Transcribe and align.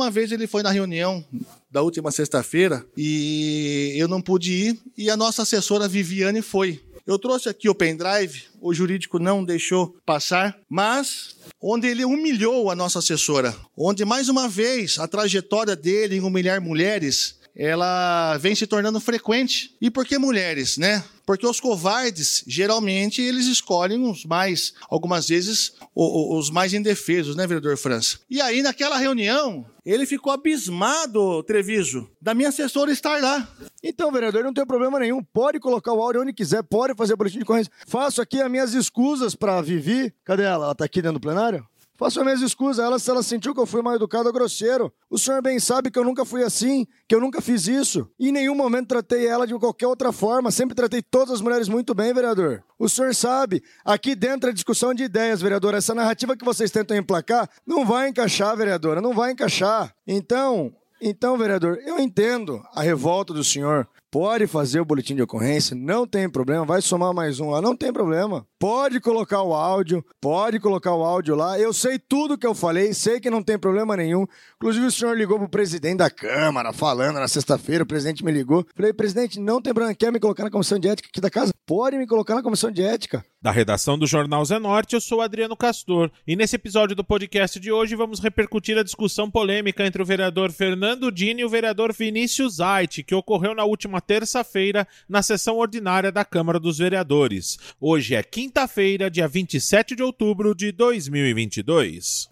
uma 0.00 0.10
vez 0.10 0.32
ele 0.32 0.46
foi 0.46 0.62
na 0.62 0.70
reunião 0.70 1.24
da 1.70 1.82
última 1.82 2.10
sexta-feira 2.10 2.84
e 2.96 3.94
eu 3.96 4.08
não 4.08 4.20
pude 4.22 4.52
ir 4.52 4.80
e 4.96 5.10
a 5.10 5.16
nossa 5.16 5.42
assessora 5.42 5.86
Viviane 5.86 6.40
foi. 6.40 6.80
Eu 7.06 7.18
trouxe 7.18 7.48
aqui 7.48 7.68
o 7.68 7.74
pendrive, 7.74 8.44
o 8.60 8.72
jurídico 8.72 9.18
não 9.18 9.44
deixou 9.44 9.96
passar, 10.06 10.56
mas 10.68 11.36
onde 11.60 11.86
ele 11.86 12.04
humilhou 12.04 12.70
a 12.70 12.74
nossa 12.76 13.00
assessora, 13.00 13.54
onde 13.76 14.04
mais 14.04 14.28
uma 14.28 14.48
vez 14.48 14.98
a 14.98 15.06
trajetória 15.06 15.76
dele 15.76 16.16
em 16.16 16.20
humilhar 16.20 16.60
mulheres 16.62 17.39
ela 17.62 18.38
vem 18.38 18.54
se 18.54 18.66
tornando 18.66 18.98
frequente. 18.98 19.76
E 19.82 19.90
por 19.90 20.06
que 20.06 20.16
mulheres, 20.16 20.78
né? 20.78 21.04
Porque 21.26 21.46
os 21.46 21.60
covardes, 21.60 22.42
geralmente, 22.46 23.20
eles 23.20 23.46
escolhem 23.46 24.10
os 24.10 24.24
mais, 24.24 24.72
algumas 24.88 25.28
vezes, 25.28 25.74
os 25.94 26.48
mais 26.48 26.72
indefesos, 26.72 27.36
né, 27.36 27.46
vereador 27.46 27.76
França? 27.76 28.18
E 28.30 28.40
aí, 28.40 28.62
naquela 28.62 28.96
reunião, 28.96 29.66
ele 29.84 30.06
ficou 30.06 30.32
abismado, 30.32 31.42
Treviso, 31.42 32.10
da 32.20 32.32
minha 32.32 32.48
assessora 32.48 32.90
estar 32.90 33.20
lá. 33.20 33.46
Então, 33.82 34.10
vereador, 34.10 34.42
não 34.42 34.54
tem 34.54 34.64
problema 34.64 34.98
nenhum. 34.98 35.22
Pode 35.22 35.60
colocar 35.60 35.92
o 35.92 36.02
áudio 36.02 36.22
onde 36.22 36.32
quiser, 36.32 36.62
pode 36.62 36.94
fazer 36.94 37.14
boletim 37.14 37.38
de 37.38 37.44
ocorrência. 37.44 37.70
Faço 37.86 38.22
aqui 38.22 38.40
as 38.40 38.50
minhas 38.50 38.72
escusas 38.72 39.34
para 39.34 39.60
Vivi. 39.60 40.12
Cadê 40.24 40.44
ela? 40.44 40.64
Ela 40.64 40.74
tá 40.74 40.86
aqui 40.86 41.02
dentro 41.02 41.18
do 41.18 41.22
plenário? 41.22 41.64
Faço 42.00 42.18
as 42.18 42.24
minhas 42.24 42.40
escusas 42.40 42.78
a 42.78 42.86
ela 42.86 42.98
se 42.98 43.10
ela 43.10 43.22
sentiu 43.22 43.52
que 43.52 43.60
eu 43.60 43.66
fui 43.66 43.82
mal 43.82 43.94
educado 43.94 44.26
ou 44.26 44.32
grosseiro. 44.32 44.90
O 45.10 45.18
senhor 45.18 45.42
bem 45.42 45.60
sabe 45.60 45.90
que 45.90 45.98
eu 45.98 46.02
nunca 46.02 46.24
fui 46.24 46.42
assim, 46.42 46.86
que 47.06 47.14
eu 47.14 47.20
nunca 47.20 47.42
fiz 47.42 47.68
isso. 47.68 48.08
E 48.18 48.30
em 48.30 48.32
nenhum 48.32 48.54
momento 48.54 48.88
tratei 48.88 49.26
ela 49.26 49.46
de 49.46 49.52
qualquer 49.58 49.86
outra 49.86 50.10
forma. 50.10 50.50
Sempre 50.50 50.74
tratei 50.74 51.02
todas 51.02 51.34
as 51.34 51.40
mulheres 51.42 51.68
muito 51.68 51.92
bem, 51.92 52.14
vereador. 52.14 52.64
O 52.78 52.88
senhor 52.88 53.14
sabe, 53.14 53.62
aqui 53.84 54.14
dentro 54.14 54.48
é 54.48 54.52
discussão 54.54 54.94
de 54.94 55.02
ideias, 55.02 55.42
vereador. 55.42 55.74
Essa 55.74 55.94
narrativa 55.94 56.34
que 56.34 56.42
vocês 56.42 56.70
tentam 56.70 56.96
emplacar 56.96 57.46
não 57.66 57.84
vai 57.84 58.08
encaixar, 58.08 58.56
vereadora, 58.56 59.02
não 59.02 59.12
vai 59.12 59.32
encaixar. 59.32 59.94
Então, 60.06 60.74
então, 61.02 61.36
vereador, 61.36 61.78
eu 61.84 61.98
entendo 61.98 62.62
a 62.74 62.80
revolta 62.82 63.34
do 63.34 63.44
senhor. 63.44 63.86
Pode 64.12 64.48
fazer 64.48 64.80
o 64.80 64.84
boletim 64.84 65.14
de 65.14 65.22
ocorrência, 65.22 65.76
não 65.76 66.04
tem 66.04 66.28
problema. 66.28 66.64
Vai 66.64 66.82
somar 66.82 67.14
mais 67.14 67.38
um 67.38 67.50
lá, 67.50 67.62
não 67.62 67.76
tem 67.76 67.92
problema. 67.92 68.44
Pode 68.58 68.98
colocar 68.98 69.40
o 69.42 69.54
áudio, 69.54 70.04
pode 70.20 70.58
colocar 70.58 70.92
o 70.96 71.04
áudio 71.04 71.36
lá. 71.36 71.56
Eu 71.60 71.72
sei 71.72 71.96
tudo 71.96 72.36
que 72.36 72.46
eu 72.46 72.52
falei, 72.52 72.92
sei 72.92 73.20
que 73.20 73.30
não 73.30 73.40
tem 73.40 73.56
problema 73.56 73.96
nenhum. 73.96 74.26
Inclusive, 74.56 74.86
o 74.86 74.90
senhor 74.90 75.16
ligou 75.16 75.38
pro 75.38 75.48
presidente 75.48 75.98
da 75.98 76.10
Câmara, 76.10 76.72
falando 76.72 77.20
na 77.20 77.28
sexta-feira, 77.28 77.84
o 77.84 77.86
presidente 77.86 78.24
me 78.24 78.32
ligou. 78.32 78.66
Falei, 78.74 78.92
presidente, 78.92 79.38
não 79.38 79.62
tem 79.62 79.72
problema, 79.72 79.94
quer 79.94 80.12
me 80.12 80.18
colocar 80.18 80.42
na 80.42 80.50
comissão 80.50 80.78
de 80.78 80.88
ética 80.88 81.08
aqui 81.08 81.20
da 81.20 81.30
casa? 81.30 81.52
Pode 81.64 81.96
me 81.96 82.06
colocar 82.06 82.34
na 82.34 82.42
comissão 82.42 82.70
de 82.70 82.82
ética. 82.82 83.24
Da 83.40 83.52
redação 83.52 83.96
do 83.96 84.06
Jornal 84.06 84.44
Zé 84.44 84.58
Norte, 84.58 84.94
eu 84.94 85.00
sou 85.00 85.22
Adriano 85.22 85.56
Castor. 85.56 86.10
E 86.26 86.36
nesse 86.36 86.56
episódio 86.56 86.94
do 86.94 87.04
podcast 87.04 87.58
de 87.58 87.72
hoje, 87.72 87.94
vamos 87.94 88.20
repercutir 88.20 88.76
a 88.76 88.82
discussão 88.82 89.30
polêmica 89.30 89.86
entre 89.86 90.02
o 90.02 90.04
vereador 90.04 90.50
Fernando 90.50 91.10
Dini 91.10 91.40
e 91.40 91.44
o 91.44 91.48
vereador 91.48 91.94
Vinícius 91.94 92.56
Zait, 92.56 93.02
que 93.02 93.14
ocorreu 93.14 93.54
na 93.54 93.64
última 93.64 93.99
terça-feira 94.00 94.86
na 95.08 95.22
sessão 95.22 95.58
ordinária 95.58 96.12
da 96.12 96.24
Câmara 96.24 96.60
dos 96.60 96.78
Vereadores. 96.78 97.58
Hoje 97.80 98.14
é 98.14 98.22
quinta 98.22 98.60
quinta-feira, 98.60 99.10
dia 99.10 99.26
27 99.26 99.96
de 99.96 100.02
outubro 100.02 100.54
de 100.54 100.70
2022. 100.72 102.28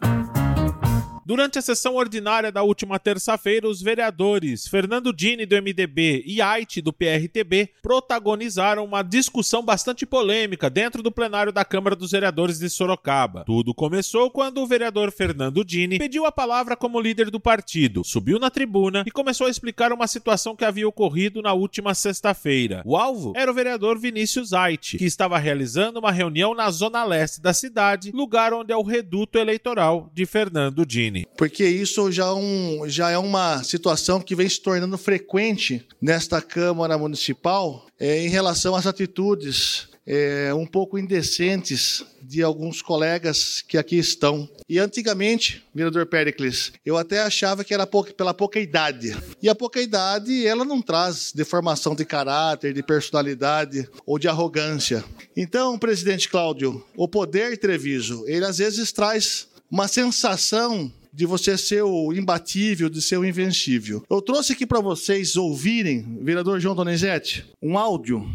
Durante 1.28 1.58
a 1.58 1.62
sessão 1.62 1.96
ordinária 1.96 2.50
da 2.50 2.62
última 2.62 2.98
terça-feira, 2.98 3.68
os 3.68 3.82
vereadores 3.82 4.66
Fernando 4.66 5.12
Dini, 5.12 5.44
do 5.44 5.56
MDB, 5.56 6.22
e 6.24 6.40
Ait, 6.40 6.80
do 6.80 6.90
PRTB, 6.90 7.68
protagonizaram 7.82 8.82
uma 8.82 9.02
discussão 9.02 9.62
bastante 9.62 10.06
polêmica 10.06 10.70
dentro 10.70 11.02
do 11.02 11.12
plenário 11.12 11.52
da 11.52 11.66
Câmara 11.66 11.94
dos 11.94 12.12
Vereadores 12.12 12.58
de 12.58 12.70
Sorocaba. 12.70 13.44
Tudo 13.44 13.74
começou 13.74 14.30
quando 14.30 14.62
o 14.62 14.66
vereador 14.66 15.12
Fernando 15.12 15.62
Dini 15.62 15.98
pediu 15.98 16.24
a 16.24 16.32
palavra 16.32 16.74
como 16.74 16.98
líder 16.98 17.30
do 17.30 17.38
partido, 17.38 18.02
subiu 18.04 18.38
na 18.38 18.48
tribuna 18.48 19.04
e 19.06 19.10
começou 19.10 19.48
a 19.48 19.50
explicar 19.50 19.92
uma 19.92 20.06
situação 20.06 20.56
que 20.56 20.64
havia 20.64 20.88
ocorrido 20.88 21.42
na 21.42 21.52
última 21.52 21.92
sexta-feira. 21.92 22.80
O 22.86 22.96
alvo 22.96 23.34
era 23.36 23.50
o 23.50 23.54
vereador 23.54 23.98
Vinícius 23.98 24.54
Ait, 24.54 24.96
que 24.96 25.04
estava 25.04 25.36
realizando 25.36 25.98
uma 25.98 26.10
reunião 26.10 26.54
na 26.54 26.70
zona 26.70 27.04
leste 27.04 27.38
da 27.38 27.52
cidade, 27.52 28.12
lugar 28.12 28.54
onde 28.54 28.72
é 28.72 28.76
o 28.78 28.82
reduto 28.82 29.36
eleitoral 29.36 30.10
de 30.14 30.24
Fernando 30.24 30.86
Dini. 30.86 31.17
Porque 31.36 31.64
isso 31.64 32.10
já, 32.10 32.26
é 32.26 32.32
um, 32.32 32.88
já 32.88 33.10
é 33.10 33.18
uma 33.18 33.62
situação 33.62 34.20
que 34.20 34.34
vem 34.34 34.48
se 34.48 34.60
tornando 34.60 34.98
frequente 34.98 35.86
nesta 36.00 36.40
Câmara 36.40 36.98
Municipal 36.98 37.86
é, 37.98 38.24
em 38.24 38.28
relação 38.28 38.74
às 38.74 38.86
atitudes 38.86 39.88
é, 40.10 40.54
um 40.54 40.64
pouco 40.64 40.98
indecentes 40.98 42.02
de 42.22 42.42
alguns 42.42 42.80
colegas 42.80 43.60
que 43.60 43.76
aqui 43.76 43.98
estão. 43.98 44.48
E 44.66 44.78
antigamente, 44.78 45.62
vereador 45.74 46.06
Pericles, 46.06 46.72
eu 46.84 46.96
até 46.96 47.20
achava 47.20 47.62
que 47.62 47.74
era 47.74 47.86
pouca, 47.86 48.14
pela 48.14 48.32
pouca 48.32 48.58
idade. 48.58 49.14
E 49.42 49.50
a 49.50 49.54
pouca 49.54 49.82
idade, 49.82 50.46
ela 50.46 50.64
não 50.64 50.80
traz 50.80 51.30
deformação 51.34 51.94
de 51.94 52.06
caráter, 52.06 52.72
de 52.72 52.82
personalidade 52.82 53.86
ou 54.06 54.18
de 54.18 54.26
arrogância. 54.26 55.04
Então, 55.36 55.78
presidente 55.78 56.28
Cláudio, 56.28 56.82
o 56.96 57.06
poder 57.06 57.58
Treviso, 57.58 58.24
ele 58.26 58.46
às 58.46 58.56
vezes 58.56 58.90
traz 58.92 59.46
uma 59.70 59.86
sensação 59.86 60.90
de 61.12 61.26
você 61.26 61.56
ser 61.56 61.82
o 61.82 62.12
imbatível, 62.12 62.88
de 62.88 63.02
ser 63.02 63.16
o 63.18 63.24
invencível. 63.24 64.02
Eu 64.08 64.22
trouxe 64.22 64.52
aqui 64.52 64.66
para 64.66 64.80
vocês 64.80 65.36
ouvirem, 65.36 66.18
vereador 66.22 66.60
João 66.60 66.74
Donizete, 66.74 67.46
um 67.62 67.78
áudio 67.78 68.26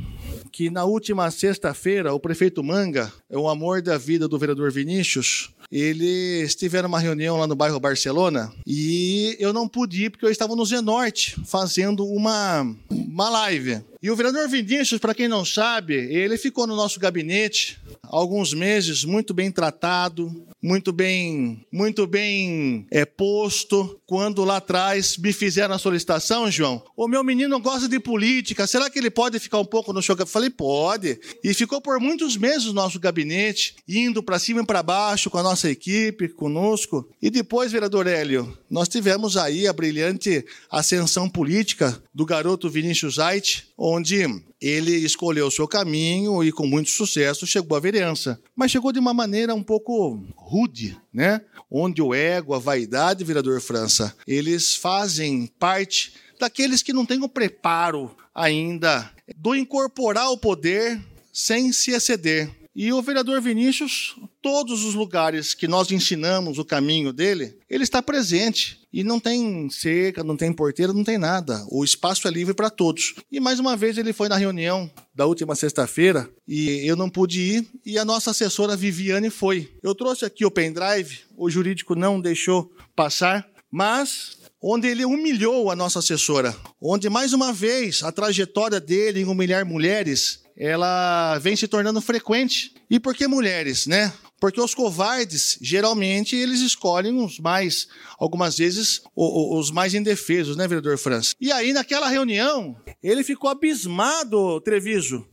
que 0.53 0.69
na 0.69 0.85
última 0.85 1.31
sexta-feira 1.31 2.13
o 2.13 2.19
prefeito 2.19 2.63
Manga, 2.63 3.12
é 3.28 3.35
o 3.35 3.50
amor 3.50 3.81
da 3.81 3.97
vida 3.97 4.28
do 4.28 4.38
vereador 4.38 4.72
Vinícius, 4.72 5.50
ele 5.72 6.44
estiveram 6.44 6.88
numa 6.88 7.00
reunião 7.00 7.38
lá 7.38 7.47
no 7.47 7.56
bairro 7.56 7.79
Barcelona 7.79 8.53
e 8.66 9.35
eu 9.39 9.51
não 9.51 9.67
pude 9.67 10.06
ir 10.06 10.09
porque 10.12 10.25
eu 10.25 10.29
estava 10.29 10.56
no 10.56 10.63
Zenorte 10.63 11.35
fazendo 11.45 12.06
uma, 12.06 12.62
uma 12.91 13.29
live. 13.29 13.81
E 14.03 14.11
o 14.11 14.17
vereador 14.17 14.49
Vinícius, 14.49 14.99
para 14.99 15.15
quem 15.15 15.29
não 15.29 15.45
sabe, 15.45 15.93
ele 15.93 16.37
ficou 16.37 16.67
no 16.67 16.75
nosso 16.75 16.99
gabinete 16.99 17.79
alguns 18.03 18.53
meses 18.53 19.05
muito 19.05 19.33
bem 19.33 19.49
tratado, 19.49 20.45
muito 20.61 20.91
bem, 20.91 21.65
muito 21.71 22.05
bem 22.05 22.85
é, 22.91 23.05
posto. 23.05 23.97
Quando 24.05 24.43
lá 24.43 24.57
atrás 24.57 25.17
me 25.17 25.31
fizeram 25.31 25.73
a 25.73 25.79
solicitação, 25.79 26.51
João, 26.51 26.83
o 26.97 27.07
meu 27.07 27.23
menino 27.23 27.57
gosta 27.61 27.87
de 27.87 27.97
política, 27.97 28.67
será 28.67 28.89
que 28.89 28.99
ele 28.99 29.09
pode 29.09 29.39
ficar 29.39 29.59
um 29.59 29.65
pouco 29.65 29.93
no 29.93 30.01
show? 30.01 30.17
Eu 30.19 30.27
falei, 30.27 30.49
pode. 30.49 31.17
E 31.41 31.53
ficou 31.53 31.81
por 31.81 31.97
muitos 31.99 32.35
meses 32.35 32.65
no 32.65 32.73
nosso 32.73 32.99
gabinete, 32.99 33.75
indo 33.87 34.21
para 34.21 34.37
cima 34.37 34.61
e 34.61 34.65
para 34.65 34.83
baixo 34.83 35.29
com 35.29 35.37
a 35.37 35.43
nossa 35.43 35.69
equipe, 35.69 36.27
conosco. 36.27 37.09
E 37.21 37.29
depois, 37.29 37.71
vereador 37.71 38.05
Hélio, 38.05 38.57
nós 38.69 38.89
tivemos 38.89 39.37
aí 39.37 39.65
a 39.65 39.71
brilhante 39.73 40.45
ascensão 40.69 41.29
política 41.29 42.01
do 42.13 42.25
garoto 42.25 42.69
Vinícius 42.69 43.17
Ait, 43.17 43.65
onde 43.78 44.25
ele 44.61 44.95
escolheu 44.97 45.47
o 45.47 45.51
seu 45.51 45.67
caminho 45.67 46.44
e 46.44 46.51
com 46.51 46.66
muito 46.66 46.89
sucesso 46.89 47.45
chegou 47.45 47.78
à 47.78 47.79
vereança. 47.79 48.39
Mas 48.56 48.72
chegou 48.72 48.91
de 48.91 49.00
uma 49.00 49.13
maneira 49.13 49.53
um 49.53 49.63
pouco 49.63 50.23
rude, 50.35 50.97
né? 51.13 51.41
Onde 51.69 52.01
o 52.01 52.13
ego, 52.13 52.53
a 52.53 52.59
vaidade, 52.59 53.23
vereador 53.23 53.59
França, 53.62 54.16
eles 54.28 54.75
fazem 54.75 55.47
parte 55.59 56.13
daqueles 56.39 56.81
que 56.81 56.94
não 56.94 57.06
têm 57.06 57.22
o 57.23 57.29
preparo 57.29 58.16
ainda 58.33 59.12
do 59.38 59.56
incorporar 59.56 60.31
o 60.31 60.38
poder 60.38 61.01
sem 61.31 61.72
se 61.72 61.91
exceder. 61.91 62.50
E 62.75 62.91
o 62.91 63.01
vereador 63.03 63.39
Vinícius, 63.39 64.16
todos 64.41 64.84
os 64.84 64.95
lugares 64.95 65.53
que 65.53 65.67
nós 65.67 65.91
ensinamos 65.91 66.57
o 66.57 66.66
caminho 66.66 67.13
dele, 67.13 67.56
ele 67.69 67.84
está 67.84 68.01
presente. 68.01 68.81
E 68.91 69.03
não 69.03 69.19
tem 69.19 69.69
cerca, 69.69 70.23
não 70.23 70.35
tem 70.35 70.51
porteira, 70.51 70.94
não 70.94 71.03
tem 71.03 71.17
nada. 71.17 71.65
O 71.69 71.83
espaço 71.83 72.27
é 72.27 72.31
livre 72.31 72.53
para 72.53 72.69
todos. 72.69 73.15
E 73.31 73.39
mais 73.39 73.59
uma 73.59 73.75
vez 73.75 73.97
ele 73.97 74.13
foi 74.13 74.27
na 74.27 74.38
reunião 74.38 74.89
da 75.13 75.25
última 75.25 75.56
sexta-feira 75.56 76.30
e 76.47 76.88
eu 76.88 76.95
não 76.95 77.09
pude 77.09 77.39
ir 77.39 77.68
e 77.86 77.97
a 77.97 78.06
nossa 78.06 78.31
assessora 78.31 78.75
Viviane 78.75 79.30
foi. 79.30 79.71
Eu 79.81 79.94
trouxe 79.94 80.25
aqui 80.25 80.45
o 80.45 80.51
pendrive, 80.51 81.21
o 81.38 81.50
jurídico 81.50 81.95
não 81.95 82.19
deixou 82.19 82.71
passar, 82.95 83.47
mas 83.71 84.38
onde 84.62 84.88
ele 84.88 85.03
humilhou 85.03 85.69
a 85.69 85.75
nossa 85.75 86.00
assessora, 86.00 86.56
onde 86.81 87.09
mais 87.09 87.33
uma 87.33 87.51
vez 87.51 88.01
a 88.01 88.12
trajetória 88.12 88.80
dele 88.80 89.21
em 89.21 89.25
humilhar 89.25 89.65
mulheres 89.65 90.43
ela 90.57 91.38
vem 91.39 91.55
se 91.55 91.67
tornando 91.67 92.01
frequente. 92.01 92.73
E 92.89 93.00
por 93.00 93.15
que 93.15 93.27
mulheres, 93.27 93.88
né? 93.88 94.13
Porque 94.39 94.59
os 94.59 94.75
covardes, 94.75 95.57
geralmente, 95.61 96.35
eles 96.35 96.59
escolhem 96.59 97.23
os 97.23 97.39
mais, 97.39 97.88
algumas 98.19 98.57
vezes, 98.57 99.01
os 99.15 99.71
mais 99.71 99.94
indefesos, 99.94 100.57
né, 100.57 100.67
vereador 100.67 100.97
França? 100.97 101.33
E 101.39 101.50
aí, 101.50 101.71
naquela 101.71 102.09
reunião, 102.09 102.75
ele 103.01 103.23
ficou 103.23 103.50
abismado, 103.50 104.59
Treviso, 104.59 105.25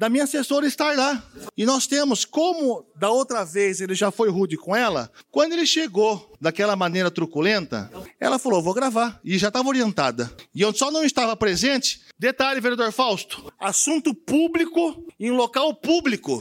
da 0.00 0.08
minha 0.08 0.24
assessora 0.24 0.66
estar 0.66 0.96
lá. 0.96 1.22
E 1.54 1.66
nós 1.66 1.86
temos, 1.86 2.24
como 2.24 2.86
da 2.96 3.10
outra 3.10 3.44
vez 3.44 3.82
ele 3.82 3.94
já 3.94 4.10
foi 4.10 4.30
rude 4.30 4.56
com 4.56 4.74
ela, 4.74 5.12
quando 5.30 5.52
ele 5.52 5.66
chegou 5.66 6.32
daquela 6.40 6.74
maneira 6.74 7.10
truculenta, 7.10 7.90
ela 8.18 8.38
falou: 8.38 8.62
vou 8.62 8.72
gravar. 8.72 9.20
E 9.22 9.36
já 9.36 9.48
estava 9.48 9.68
orientada. 9.68 10.34
E 10.54 10.62
eu 10.62 10.72
só 10.72 10.90
não 10.90 11.04
estava 11.04 11.36
presente. 11.36 12.00
Detalhe, 12.18 12.62
vereador 12.62 12.90
Fausto: 12.92 13.52
assunto 13.60 14.14
público 14.14 15.04
em 15.18 15.30
local 15.30 15.74
público 15.74 16.40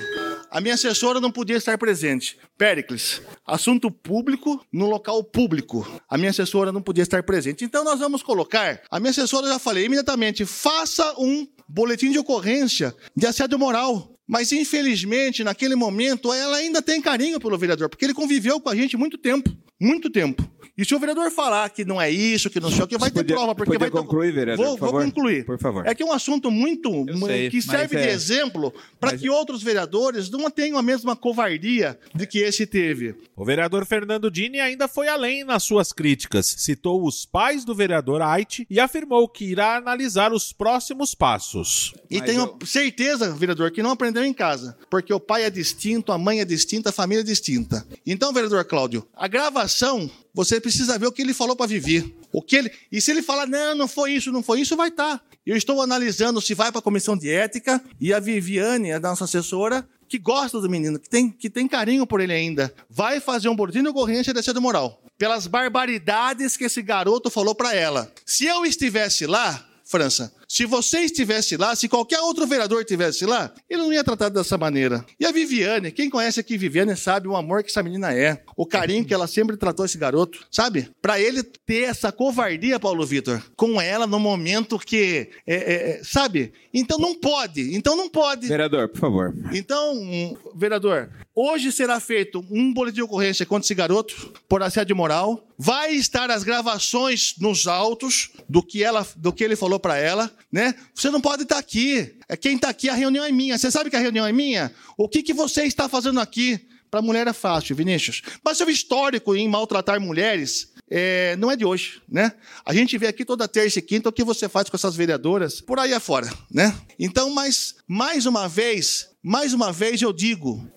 A 0.50 0.62
minha 0.62 0.76
assessora 0.76 1.20
não 1.20 1.30
podia 1.30 1.58
estar 1.58 1.78
presente. 1.78 2.40
Péricles, 2.58 3.22
assunto 3.46 3.92
público 3.92 4.66
no 4.72 4.86
local 4.86 5.22
público. 5.22 5.86
A 6.10 6.18
minha 6.18 6.32
assessora 6.32 6.72
não 6.72 6.82
podia 6.82 7.04
estar 7.04 7.24
presente. 7.24 7.66
Então 7.66 7.84
nós 7.84 8.00
vamos 8.00 8.24
colocar. 8.24 8.82
A 8.90 9.02
minha 9.02 9.12
assessora 9.12 9.50
já 9.50 9.60
falei 9.60 9.84
imediatamente: 9.84 10.46
faça 10.46 11.14
um 11.18 11.46
boletim 11.70 12.12
de 12.12 12.18
ocorrência 12.18 12.96
de 13.16 13.28
assédio 13.28 13.60
moral. 13.60 14.16
Mas, 14.28 14.52
infelizmente, 14.52 15.44
naquele 15.44 15.76
momento, 15.76 16.32
ela 16.32 16.58
ainda 16.58 16.82
tem 16.82 17.02
carinho 17.02 17.40
pelo 17.40 17.58
vereador, 17.58 17.90
porque 17.90 18.06
ele 18.06 18.14
conviveu 18.14 18.60
com 18.60 18.70
a 18.70 18.76
gente 18.76 18.98
muito 18.98 19.18
tempo. 19.18 19.50
Muito 19.80 20.10
tempo. 20.10 20.48
E 20.80 20.86
se 20.86 20.96
o 20.96 21.00
vereador 21.00 21.30
falar 21.30 21.70
que 21.72 21.84
não 21.84 22.02
é 22.02 22.10
isso, 22.10 22.50
que 22.50 22.58
não 22.58 22.72
sei 22.72 22.84
o 22.84 22.88
que, 22.88 22.98
vai 22.98 23.12
ter 23.12 23.26
prova. 23.26 23.54
Porque 23.54 23.78
vai 23.78 23.90
concluir, 23.90 24.32
vereador, 24.32 24.66
vou, 24.66 24.78
por 24.78 24.92
vou 24.92 25.02
concluir. 25.02 25.44
Por 25.44 25.60
favor. 25.60 25.86
É 25.86 25.94
que 25.94 26.02
é 26.02 26.06
um 26.06 26.14
assunto 26.14 26.50
muito 26.50 26.90
sei, 27.26 27.50
que 27.50 27.62
serve 27.62 27.98
é... 27.98 28.04
de 28.04 28.08
exemplo 28.08 28.74
para 28.98 29.12
mas... 29.12 29.20
que 29.20 29.30
outros 29.30 29.62
vereadores 29.62 30.30
não 30.30 30.50
tenham 30.50 30.78
a 30.78 30.82
mesma 30.82 31.18
covardia 31.18 32.00
de 32.16 32.26
que 32.26 32.38
esse 32.40 32.66
teve. 32.66 33.14
O 33.36 33.44
vereador 33.44 33.86
Fernando 33.86 34.32
Dini 34.32 34.62
ainda 34.62 34.88
foi 34.88 35.10
além 35.10 35.44
nas 35.44 35.64
suas 35.64 35.92
críticas. 35.92 36.46
Citou 36.46 37.06
os 37.06 37.26
pais 37.26 37.66
do 37.66 37.76
vereador 37.76 38.22
Ait 38.22 38.66
e 38.70 38.80
afirmou 38.80 39.28
que 39.28 39.44
irá 39.44 39.76
analisar 39.76 40.32
os 40.32 40.54
próximos 40.54 41.14
passos. 41.14 41.94
E 42.10 42.20
mas 42.20 42.26
tenho 42.26 42.58
eu... 42.58 42.66
certeza, 42.66 43.34
vereador, 43.34 43.70
que 43.72 43.84
não 43.84 43.92
aprendeu 43.92 44.24
em 44.24 44.34
casa, 44.34 44.78
porque 44.90 45.14
o 45.14 45.20
pai 45.20 45.44
é 45.44 45.50
distinto, 45.50 46.14
a 46.14 46.18
mãe 46.18 46.40
é 46.40 46.46
distinta, 46.46 46.90
a 46.90 46.94
família 46.94 47.20
é 47.20 47.26
distinta. 47.26 47.86
Então, 48.08 48.32
vereador 48.32 48.64
Cláudio, 48.64 49.06
a 49.14 49.28
gravação 49.28 50.10
você 50.34 50.60
precisa 50.60 50.98
ver 50.98 51.08
o 51.08 51.12
que 51.12 51.22
ele 51.22 51.34
falou 51.34 51.56
para 51.56 51.68
viver. 51.68 52.14
O 52.32 52.42
que 52.42 52.56
ele 52.56 52.72
e 52.92 53.02
se 53.02 53.12
ele 53.12 53.22
falar 53.22 53.48
não, 53.48 53.76
não 53.76 53.88
foi 53.88 54.14
isso, 54.14 54.32
não 54.32 54.44
foi 54.44 54.62
isso, 54.62 54.76
vai 54.76 54.90
estar. 54.90 55.18
Tá. 55.18 55.24
Eu 55.46 55.56
estou 55.56 55.82
analisando 55.82 56.42
se 56.42 56.54
vai 56.54 56.72
para 56.72 56.80
a 56.80 56.84
comissão 56.84 57.18
de 57.18 57.30
ética 57.30 57.84
e 58.00 58.14
a 58.14 58.20
Viviane, 58.20 58.92
a 58.92 59.00
nossa 59.00 59.26
assessora, 59.26 59.88
que 60.08 60.18
gosta 60.18 60.60
do 60.60 60.70
menino, 60.70 61.00
que 61.00 61.10
tem, 61.10 61.30
que 61.30 61.50
tem 61.50 61.68
carinho 61.68 62.06
por 62.06 62.20
ele 62.20 62.34
ainda, 62.34 62.74
vai 62.90 63.20
fazer 63.20 63.50
um 63.50 63.56
boletim 63.56 63.82
de 63.82 63.90
ocorrência 63.90 64.34
de 64.34 64.40
assédio 64.40 64.62
moral 64.62 65.02
pelas 65.18 65.48
barbaridades 65.48 66.56
que 66.56 66.64
esse 66.64 66.82
garoto 66.82 67.30
falou 67.30 67.54
para 67.54 67.76
ela. 67.76 68.12
Se 68.26 68.46
eu 68.46 68.66
estivesse 68.66 69.28
lá, 69.28 69.68
França, 69.84 70.34
se 70.50 70.66
você 70.66 71.02
estivesse 71.02 71.56
lá, 71.56 71.76
se 71.76 71.88
qualquer 71.88 72.20
outro 72.22 72.48
vereador 72.48 72.82
estivesse 72.82 73.24
lá, 73.24 73.54
ele 73.70 73.84
não 73.84 73.94
ia 73.94 74.04
tratar 74.04 74.30
dessa 74.30 74.58
maneira. 74.58 75.06
E 75.20 75.26
a 75.26 75.32
Viviane, 75.32 75.92
quem 75.92 76.10
conhece 76.10 76.40
aqui 76.40 76.58
Viviane 76.58 76.98
sabe 76.98 77.28
o 77.28 77.36
amor 77.36 77.62
que 77.62 77.70
essa 77.70 77.84
menina 77.84 78.12
é, 78.12 78.42
o 78.58 78.66
carinho 78.66 79.06
que 79.06 79.14
ela 79.14 79.28
sempre 79.28 79.56
tratou 79.56 79.86
esse 79.86 80.00
garoto, 80.00 80.40
sabe? 80.50 80.90
Para 81.00 81.22
ele 81.22 81.44
ter 81.44 81.84
essa 81.84 82.12
covardia, 82.12 82.80
Paulo 82.80 83.06
Vitor, 83.06 83.40
com 83.56 83.80
ela 83.80 84.08
no 84.08 84.20
momento 84.20 84.80
que, 84.80 85.30
é, 85.46 85.54
é, 85.54 85.74
é, 85.92 86.04
sabe? 86.04 86.52
Então 86.74 86.98
não 86.98 87.14
pode, 87.14 87.76
então 87.76 87.96
não 87.96 88.10
pode. 88.10 88.48
Vereador, 88.48 88.90
por 88.90 89.00
favor. 89.00 89.36
Então, 89.54 90.36
vereador, 90.56 91.12
hoje 91.36 91.72
será 91.72 92.00
feito 92.00 92.44
um 92.50 92.74
boletim 92.74 92.96
de 92.96 93.02
ocorrência 93.04 93.46
contra 93.46 93.66
esse 93.66 93.76
garoto 93.76 94.34
por 94.48 94.64
assédio 94.64 94.96
moral. 94.96 95.46
Vai 95.58 95.94
estar 95.94 96.32
as 96.32 96.44
gravações 96.44 97.36
nos 97.38 97.68
autos 97.68 98.32
do 98.48 98.64
que 98.64 98.84
ela, 98.84 99.06
do 99.16 99.32
que 99.32 99.44
ele 99.44 99.56
falou 99.56 99.80
para 99.80 99.98
ela 99.98 100.32
né? 100.52 100.74
Você 100.94 101.10
não 101.10 101.22
pode 101.22 101.44
estar 101.44 101.58
aqui. 101.58 102.16
É 102.28 102.36
quem 102.36 102.56
está 102.56 102.70
aqui, 102.70 102.90
a 102.90 102.94
reunião 102.94 103.24
é 103.24 103.32
minha. 103.32 103.58
Você 103.58 103.70
sabe 103.72 103.90
que 103.90 103.96
a 103.96 104.00
reunião 104.00 104.26
é 104.26 104.32
minha? 104.32 104.72
O 104.98 105.08
que, 105.08 105.24
que 105.24 105.34
você 105.34 105.64
está 105.64 105.88
fazendo 105.88 106.20
aqui? 106.20 106.60
Para 106.90 107.02
mulher 107.02 107.28
é 107.28 107.34
fácil, 107.34 107.76
Vinícius. 107.76 108.24
Mas 108.44 108.58
seu 108.58 108.68
histórico 108.70 109.36
em 109.36 109.48
maltratar 109.48 110.02
mulheres 110.02 110.74
é, 110.90 111.36
não 111.38 111.52
é 111.52 111.56
de 111.56 111.64
hoje, 111.64 112.02
né? 112.10 112.34
A 112.66 112.74
gente 112.74 112.98
vê 112.98 113.08
aqui 113.08 113.24
toda 113.24 113.48
terça 113.48 113.78
e 113.78 113.82
quinta 113.82 114.10
o 114.10 114.12
que 114.12 114.24
você 114.24 114.50
faz 114.50 114.70
com 114.70 114.76
essas 114.76 114.96
vereadoras 114.96 115.62
por 115.62 115.78
aí 115.78 115.94
afora, 115.94 116.28
né? 116.52 116.76
Então, 116.98 117.30
mas 117.30 117.76
mais 117.88 118.26
uma 118.26 118.48
vez, 118.48 119.10
mais 119.22 119.54
uma 119.54 119.72
vez 119.72 120.02
eu 120.02 120.12
digo, 120.12 120.68